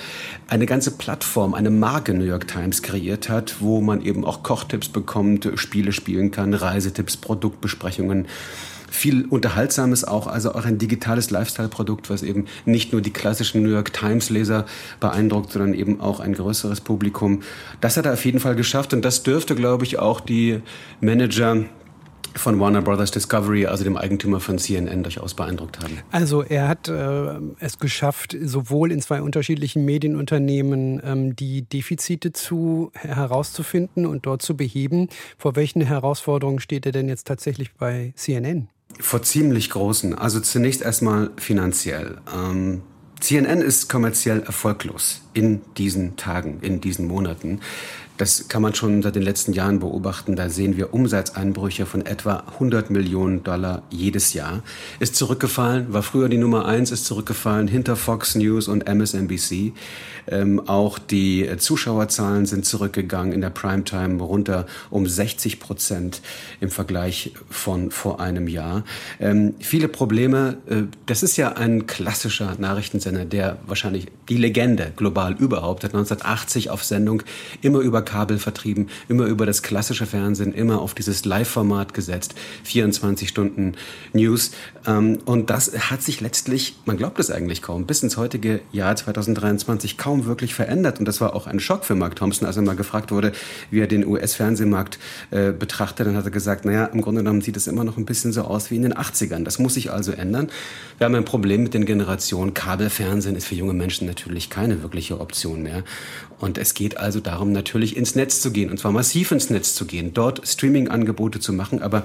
eine 0.49 0.65
ganze 0.65 0.91
Plattform, 0.91 1.54
eine 1.54 1.69
Marke 1.69 2.13
New 2.13 2.25
York 2.25 2.47
Times 2.47 2.82
kreiert 2.82 3.28
hat, 3.29 3.57
wo 3.59 3.81
man 3.81 4.01
eben 4.01 4.25
auch 4.25 4.43
Kochtipps 4.43 4.89
bekommt, 4.89 5.49
Spiele 5.55 5.91
spielen 5.91 6.31
kann, 6.31 6.53
Reisetipps, 6.53 7.17
Produktbesprechungen 7.17 8.27
viel 8.91 9.25
Unterhaltsames 9.25 10.03
auch, 10.03 10.27
also 10.27 10.53
auch 10.53 10.65
ein 10.65 10.77
digitales 10.77 11.29
Lifestyle-Produkt, 11.29 12.09
was 12.09 12.23
eben 12.23 12.45
nicht 12.65 12.91
nur 12.91 13.01
die 13.01 13.11
klassischen 13.11 13.63
New 13.63 13.69
York 13.69 13.93
Times-Leser 13.93 14.65
beeindruckt, 14.99 15.51
sondern 15.51 15.73
eben 15.73 16.01
auch 16.01 16.19
ein 16.19 16.33
größeres 16.33 16.81
Publikum. 16.81 17.41
Das 17.81 17.97
hat 17.97 18.05
er 18.05 18.13
auf 18.13 18.25
jeden 18.25 18.39
Fall 18.39 18.55
geschafft 18.55 18.93
und 18.93 19.03
das 19.03 19.23
dürfte, 19.23 19.55
glaube 19.55 19.85
ich, 19.85 19.99
auch 19.99 20.19
die 20.19 20.61
Manager 21.01 21.65
von 22.35 22.59
Warner 22.59 22.81
Brothers 22.81 23.11
Discovery, 23.11 23.65
also 23.65 23.83
dem 23.83 23.97
Eigentümer 23.97 24.39
von 24.39 24.57
CNN, 24.57 25.03
durchaus 25.03 25.33
beeindruckt 25.33 25.79
haben. 25.79 25.99
Also 26.11 26.43
er 26.43 26.67
hat 26.67 26.87
äh, 26.87 27.39
es 27.59 27.79
geschafft, 27.79 28.37
sowohl 28.41 28.91
in 28.91 29.01
zwei 29.01 29.21
unterschiedlichen 29.21 29.85
Medienunternehmen 29.85 31.01
ähm, 31.03 31.35
die 31.35 31.63
Defizite 31.63 32.33
zu 32.33 32.91
herauszufinden 32.93 34.05
und 34.05 34.25
dort 34.25 34.41
zu 34.41 34.55
beheben. 34.55 35.09
Vor 35.37 35.55
welchen 35.55 35.81
Herausforderungen 35.81 36.59
steht 36.59 36.85
er 36.85 36.91
denn 36.91 37.07
jetzt 37.07 37.27
tatsächlich 37.27 37.73
bei 37.73 38.13
CNN? 38.15 38.69
Vor 38.99 39.21
ziemlich 39.21 39.69
großen. 39.69 40.15
Also 40.15 40.39
zunächst 40.39 40.81
erstmal 40.81 41.31
finanziell. 41.37 42.17
Ähm, 42.35 42.81
CNN 43.19 43.61
ist 43.61 43.89
kommerziell 43.89 44.41
erfolglos 44.43 45.21
in 45.33 45.61
diesen 45.77 46.15
Tagen, 46.15 46.59
in 46.61 46.81
diesen 46.81 47.07
Monaten. 47.07 47.59
Das 48.19 48.49
kann 48.49 48.62
man 48.62 48.75
schon 48.75 49.01
seit 49.01 49.15
den 49.15 49.23
letzten 49.23 49.53
Jahren 49.53 49.79
beobachten. 49.79 50.36
Da 50.36 50.49
sehen 50.49 50.75
wir 50.75 50.93
Umsatzeinbrüche 50.93 51.86
von 51.86 52.05
etwa 52.05 52.43
100 52.55 52.89
Millionen 52.89 53.43
Dollar 53.43 53.84
jedes 53.89 54.34
Jahr. 54.34 54.62
Ist 54.99 55.15
zurückgefallen, 55.15 55.93
war 55.93 56.03
früher 56.03 56.27
die 56.27 56.38
Nummer 56.38 56.65
eins, 56.65 56.91
ist 56.91 57.05
zurückgefallen 57.05 57.69
hinter 57.69 57.95
Fox 57.95 58.36
News 58.36 58.67
und 58.67 58.89
MSNBC. 58.89 59.71
Ähm, 60.29 60.61
auch 60.67 60.99
die 60.99 61.49
Zuschauerzahlen 61.57 62.45
sind 62.45 62.65
zurückgegangen 62.65 63.33
in 63.33 63.41
der 63.41 63.49
Primetime 63.49 64.21
runter 64.21 64.65
um 64.89 65.07
60 65.07 65.59
Prozent 65.59 66.21
im 66.59 66.69
Vergleich 66.69 67.33
von 67.49 67.91
vor 67.91 68.19
einem 68.19 68.47
Jahr. 68.47 68.83
Ähm, 69.19 69.55
viele 69.59 69.87
Probleme. 69.87 70.57
Äh, 70.69 70.83
das 71.05 71.23
ist 71.23 71.37
ja 71.37 71.53
ein 71.53 71.87
klassischer 71.87 72.55
Nachrichtensender, 72.57 73.25
der 73.25 73.57
wahrscheinlich 73.65 74.07
die 74.29 74.37
Legende 74.37 74.93
global 74.95 75.33
überhaupt 75.33 75.83
hat 75.83 75.93
1980 75.93 76.69
auf 76.69 76.83
Sendung 76.83 77.23
immer 77.61 77.79
über 77.79 78.01
Kabel 78.01 78.37
vertrieben, 78.37 78.89
immer 79.07 79.25
über 79.25 79.45
das 79.45 79.63
klassische 79.63 80.05
Fernsehen, 80.05 80.53
immer 80.53 80.81
auf 80.81 80.93
dieses 80.93 81.25
Live-Format 81.25 81.93
gesetzt, 81.93 82.35
24 82.63 83.27
Stunden 83.27 83.73
News. 84.13 84.51
Ähm, 84.85 85.19
und 85.25 85.49
das 85.49 85.89
hat 85.89 86.01
sich 86.01 86.21
letztlich, 86.21 86.75
man 86.85 86.97
glaubt 86.97 87.19
es 87.19 87.31
eigentlich 87.31 87.61
kaum, 87.61 87.85
bis 87.85 88.03
ins 88.03 88.17
heutige 88.17 88.61
Jahr 88.71 88.95
2023 88.95 89.97
kaum 89.97 90.18
wirklich 90.25 90.53
verändert. 90.53 90.99
Und 90.99 91.08
das 91.08 91.21
war 91.21 91.36
auch 91.36 91.47
ein 91.47 91.60
Schock 91.60 91.86
für 91.86 91.95
Mark 91.95 92.15
Thompson, 92.15 92.47
als 92.47 92.58
er 92.58 92.63
mal 92.63 92.75
gefragt 92.75 93.12
wurde, 93.12 93.32
wie 93.71 93.79
er 93.79 93.88
den 93.88 94.05
US-Fernsehmarkt 94.05 94.99
äh, 95.32 95.51
betrachtet. 95.51 96.08
Dann 96.08 96.15
hat 96.15 96.25
er 96.25 96.32
gesagt, 96.32 96.65
naja, 96.65 96.86
im 96.86 97.01
Grunde 97.01 97.21
genommen 97.21 97.41
sieht 97.41 97.58
es 97.58 97.67
immer 97.67 97.84
noch 97.84 97.97
ein 97.97 98.05
bisschen 98.05 98.32
so 98.32 98.43
aus 98.43 98.71
wie 98.71 98.75
in 98.75 98.84
den 98.84 98.93
80ern. 98.93 99.43
Das 99.43 99.60
muss 99.60 99.75
sich 99.75 99.91
also 99.91 100.12
ändern. 100.12 100.49
Wir 100.97 101.05
haben 101.05 101.15
ein 101.15 101.25
Problem 101.25 101.63
mit 101.63 101.73
den 101.73 101.86
Generationen. 101.86 102.53
Kabelfernsehen 102.53 103.36
ist 103.36 103.47
für 103.47 103.55
junge 103.55 103.73
Menschen 103.73 104.08
natürlich 104.08 104.49
keine 104.49 104.84
wirkliche 104.84 105.19
Option 105.19 105.63
mehr. 105.63 105.84
Und 106.39 106.58
es 106.58 106.73
geht 106.73 106.97
also 106.97 107.19
darum, 107.19 107.51
natürlich 107.51 107.97
ins 107.97 108.15
Netz 108.15 108.41
zu 108.41 108.51
gehen, 108.51 108.69
und 108.69 108.79
zwar 108.79 108.91
massiv 108.91 109.32
ins 109.32 109.49
Netz 109.49 109.75
zu 109.75 109.86
gehen, 109.86 110.13
dort 110.13 110.47
Streaming-Angebote 110.47 111.39
zu 111.39 111.51
machen, 111.53 111.82
aber 111.82 112.03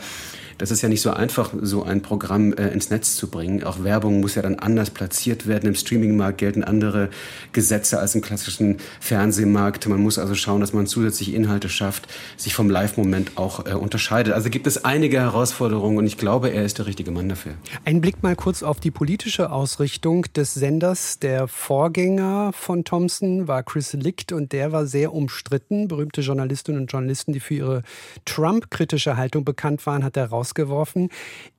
das 0.59 0.71
ist 0.71 0.83
ja 0.83 0.89
nicht 0.89 1.01
so 1.01 1.11
einfach, 1.11 1.53
so 1.61 1.83
ein 1.83 2.03
Programm 2.03 2.53
äh, 2.53 2.69
ins 2.69 2.91
Netz 2.91 3.17
zu 3.17 3.29
bringen. 3.29 3.65
Auch 3.65 3.83
Werbung 3.83 4.21
muss 4.21 4.35
ja 4.35 4.43
dann 4.43 4.59
anders 4.59 4.91
platziert 4.91 5.47
werden. 5.47 5.69
Im 5.69 5.75
Streamingmarkt 5.75 6.39
gelten 6.39 6.65
andere 6.65 7.11
Gesetze 7.53 7.99
als 7.99 8.15
im 8.15 8.21
klassischen 8.21 8.79
Fernsehmarkt. 9.01 9.87
Man 9.89 10.01
muss 10.01 10.19
also 10.19 10.35
schauen, 10.35 10.61
dass 10.61 10.73
man 10.73 10.87
zusätzliche 10.87 11.33
Inhalte 11.33 11.69
schafft, 11.69 12.09
sich 12.37 12.55
vom 12.55 12.71
Live-Moment 12.71 13.37
auch 13.37 13.67
äh, 13.67 13.73
unterscheidet. 13.73 14.35
Also 14.35 14.51
gibt 14.51 14.67
es 14.67 14.85
einige 14.85 15.21
Herausforderungen 15.21 15.99
und 15.99 16.07
ich 16.07 16.19
glaube, 16.19 16.51
er 16.51 16.65
ist 16.65 16.79
der 16.79 16.87
richtige 16.87 17.11
Mann 17.11 17.29
dafür. 17.29 17.53
Ein 17.85 18.01
Blick 18.01 18.23
mal 18.23 18.37
kurz 18.37 18.63
auf 18.63 18.81
die 18.81 18.91
politische 18.91 19.51
Ausrichtung 19.51 20.27
des 20.35 20.55
Senders. 20.55 21.19
Der 21.19 21.49
Vorgänger 21.49 22.53
von 22.53 22.85
Thompson 22.85 23.49
war 23.49 23.63
Chris 23.63 23.93
Licht 23.95 24.33
und 24.33 24.53
der 24.53 24.73
war 24.73 24.87
sehr 24.87 25.13
umstritten. 25.13 25.89
Berühmte 25.89 26.21
Journalistinnen 26.21 26.83
und 26.83 26.93
Journalisten, 26.93 27.33
die 27.33 27.41
für 27.41 27.55
ihre 27.55 27.83
Trump-kritische 28.25 29.17
Haltung 29.17 29.45
bekannt 29.45 29.87
waren, 29.87 30.05
hat 30.05 30.17
er 30.17 30.27
raus 30.27 30.44
rausgeworfen. 30.45 31.09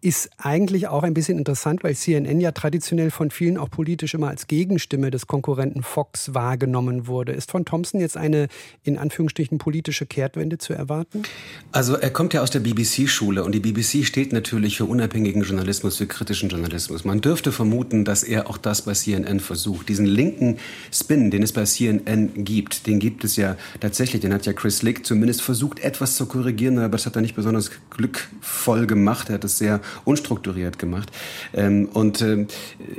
Ist 0.01 0.29
eigentlich 0.37 0.87
auch 0.87 1.03
ein 1.03 1.13
bisschen 1.13 1.37
interessant, 1.37 1.83
weil 1.83 1.95
CNN 1.95 2.39
ja 2.39 2.51
traditionell 2.51 3.09
von 3.09 3.31
vielen 3.31 3.57
auch 3.57 3.69
politisch 3.69 4.13
immer 4.13 4.29
als 4.29 4.47
Gegenstimme 4.47 5.09
des 5.09 5.25
Konkurrenten 5.25 5.81
Fox 5.81 6.33
wahrgenommen 6.33 7.07
wurde. 7.07 7.31
Ist 7.31 7.51
von 7.51 7.65
Thompson 7.65 7.99
jetzt 7.99 8.17
eine 8.17 8.47
in 8.83 8.97
Anführungsstrichen 8.97 9.57
politische 9.57 10.05
Kehrtwende 10.05 10.57
zu 10.57 10.73
erwarten? 10.73 11.23
Also 11.71 11.95
er 11.95 12.11
kommt 12.11 12.33
ja 12.33 12.41
aus 12.41 12.51
der 12.51 12.59
BBC-Schule 12.59 13.43
und 13.43 13.53
die 13.53 13.59
BBC 13.59 14.05
steht 14.05 14.31
natürlich 14.31 14.77
für 14.77 14.85
unabhängigen 14.85 15.41
Journalismus, 15.41 15.97
für 15.97 16.05
kritischen 16.05 16.49
Journalismus. 16.49 17.03
Man 17.03 17.21
dürfte 17.21 17.51
vermuten, 17.51 18.05
dass 18.05 18.23
er 18.23 18.49
auch 18.49 18.57
das 18.57 18.83
bei 18.83 18.93
CNN 18.93 19.39
versucht. 19.39 19.89
Diesen 19.89 20.05
linken 20.05 20.57
Spin, 20.91 21.31
den 21.31 21.41
es 21.41 21.51
bei 21.51 21.63
CNN 21.63 22.43
gibt, 22.45 22.85
den 22.85 22.99
gibt 22.99 23.23
es 23.23 23.35
ja 23.35 23.57
tatsächlich. 23.79 24.21
Den 24.21 24.33
hat 24.33 24.45
ja 24.45 24.53
Chris 24.53 24.83
Lick 24.83 25.05
zumindest 25.05 25.41
versucht, 25.41 25.79
etwas 25.79 26.15
zu 26.15 26.27
korrigieren, 26.27 26.77
aber 26.77 26.89
das 26.89 27.05
hat 27.05 27.15
er 27.15 27.21
nicht 27.21 27.35
besonders 27.35 27.71
glückvoll 27.89 28.74
voll 28.75 28.87
gemacht. 28.87 29.29
Er 29.29 29.35
hat 29.35 29.45
es 29.45 29.57
sehr 29.57 29.79
unstrukturiert 30.03 30.77
gemacht. 30.77 31.09
Ähm, 31.53 31.87
und 31.93 32.21
ähm, 32.21 32.47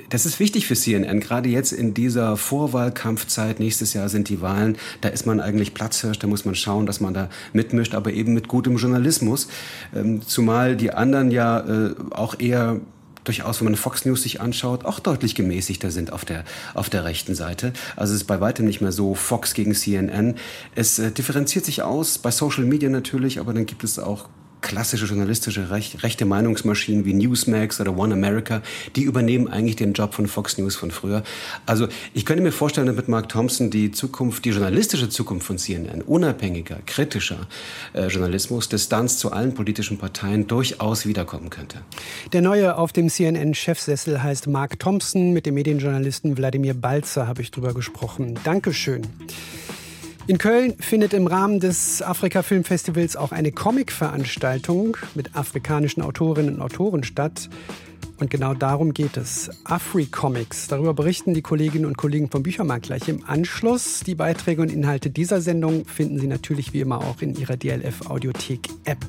das 0.08 0.24
ist 0.24 0.40
wichtig 0.40 0.66
für 0.66 0.74
CNN, 0.74 1.20
gerade 1.20 1.50
jetzt 1.50 1.72
in 1.72 1.92
dieser 1.92 2.38
Vorwahlkampfzeit. 2.38 3.60
Nächstes 3.60 3.92
Jahr 3.92 4.08
sind 4.08 4.30
die 4.30 4.40
Wahlen. 4.40 4.78
Da 5.02 5.10
ist 5.10 5.26
man 5.26 5.38
eigentlich 5.38 5.74
Platzhirsch. 5.74 6.18
Da 6.18 6.26
muss 6.28 6.46
man 6.46 6.54
schauen, 6.54 6.86
dass 6.86 7.00
man 7.00 7.12
da 7.12 7.28
mitmischt, 7.52 7.94
aber 7.94 8.10
eben 8.12 8.32
mit 8.32 8.48
gutem 8.48 8.76
Journalismus. 8.76 9.48
Ähm, 9.94 10.22
zumal 10.26 10.76
die 10.76 10.92
anderen 10.92 11.30
ja 11.30 11.60
äh, 11.60 11.94
auch 12.10 12.40
eher 12.40 12.80
durchaus, 13.24 13.60
wenn 13.60 13.66
man 13.66 13.76
Fox 13.76 14.06
News 14.06 14.22
sich 14.22 14.40
anschaut, 14.40 14.84
auch 14.84 15.00
deutlich 15.00 15.34
gemäßigter 15.34 15.90
sind 15.90 16.12
auf 16.12 16.24
der, 16.24 16.44
auf 16.74 16.88
der 16.88 17.04
rechten 17.04 17.34
Seite. 17.34 17.72
Also 17.96 18.14
es 18.14 18.22
ist 18.22 18.26
bei 18.26 18.40
weitem 18.40 18.64
nicht 18.64 18.80
mehr 18.80 18.92
so 18.92 19.14
Fox 19.14 19.52
gegen 19.52 19.74
CNN. 19.74 20.36
Es 20.74 20.98
äh, 20.98 21.10
differenziert 21.10 21.64
sich 21.64 21.82
aus, 21.82 22.18
bei 22.18 22.30
Social 22.30 22.64
Media 22.64 22.88
natürlich, 22.88 23.40
aber 23.40 23.52
dann 23.52 23.66
gibt 23.66 23.84
es 23.84 23.98
auch 23.98 24.28
klassische 24.66 25.06
journalistische 25.06 25.70
Rech 25.70 26.02
rechte 26.02 26.24
Meinungsmaschinen 26.24 27.04
wie 27.04 27.14
Newsmax 27.14 27.80
oder 27.80 27.96
One 27.96 28.14
America, 28.14 28.62
die 28.96 29.02
übernehmen 29.02 29.46
eigentlich 29.46 29.76
den 29.76 29.92
Job 29.92 30.12
von 30.12 30.26
Fox 30.26 30.58
News 30.58 30.74
von 30.74 30.90
früher. 30.90 31.22
Also 31.66 31.86
ich 32.14 32.26
könnte 32.26 32.42
mir 32.42 32.50
vorstellen, 32.50 32.88
dass 32.88 32.96
mit 32.96 33.06
Mark 33.06 33.28
Thompson 33.28 33.70
die 33.70 33.92
Zukunft, 33.92 34.44
die 34.44 34.50
journalistische 34.50 35.08
Zukunft 35.08 35.46
von 35.46 35.56
CNN, 35.56 36.02
unabhängiger, 36.02 36.78
kritischer 36.84 37.46
äh, 37.92 38.08
Journalismus, 38.08 38.68
Distanz 38.68 39.18
zu 39.18 39.30
allen 39.30 39.54
politischen 39.54 39.98
Parteien 39.98 40.48
durchaus 40.48 41.06
wiederkommen 41.06 41.48
könnte. 41.48 41.78
Der 42.32 42.42
neue 42.42 42.76
auf 42.76 42.92
dem 42.92 43.08
CNN-Chefsessel 43.08 44.20
heißt 44.20 44.48
Mark 44.48 44.80
Thompson. 44.80 45.32
Mit 45.32 45.46
dem 45.46 45.54
Medienjournalisten 45.54 46.36
Wladimir 46.36 46.74
Balzer 46.74 47.28
habe 47.28 47.40
ich 47.40 47.52
drüber 47.52 47.72
gesprochen. 47.72 48.36
Dankeschön. 48.42 49.02
In 50.28 50.38
Köln 50.38 50.74
findet 50.80 51.14
im 51.14 51.28
Rahmen 51.28 51.60
des 51.60 52.02
Afrika 52.02 52.42
Filmfestivals 52.42 53.14
auch 53.14 53.30
eine 53.30 53.52
Comic-Veranstaltung 53.52 54.96
mit 55.14 55.36
afrikanischen 55.36 56.02
Autorinnen 56.02 56.56
und 56.56 56.62
Autoren 56.62 57.04
statt. 57.04 57.48
Und 58.18 58.28
genau 58.28 58.52
darum 58.52 58.92
geht 58.92 59.16
es. 59.16 59.50
Afri-Comics. 59.62 60.66
Darüber 60.66 60.94
berichten 60.94 61.32
die 61.32 61.42
Kolleginnen 61.42 61.84
und 61.84 61.96
Kollegen 61.96 62.28
vom 62.28 62.42
Büchermarkt 62.42 62.86
gleich 62.86 63.08
im 63.08 63.22
Anschluss. 63.24 64.00
Die 64.00 64.16
Beiträge 64.16 64.62
und 64.62 64.72
Inhalte 64.72 65.10
dieser 65.10 65.40
Sendung 65.40 65.84
finden 65.84 66.18
Sie 66.18 66.26
natürlich 66.26 66.72
wie 66.72 66.80
immer 66.80 66.98
auch 66.98 67.22
in 67.22 67.36
Ihrer 67.36 67.56
DLF 67.56 68.10
Audiothek 68.10 68.68
App. 68.84 69.06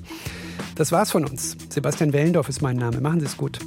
Das 0.75 0.91
war's 0.91 1.09
von 1.09 1.25
uns. 1.25 1.57
Sebastian 1.69 2.13
Wellendorf 2.13 2.47
ist 2.47 2.61
mein 2.61 2.77
Name. 2.77 3.01
Machen 3.01 3.21
Sie 3.21 3.25
es 3.25 3.37
gut. 3.37 3.57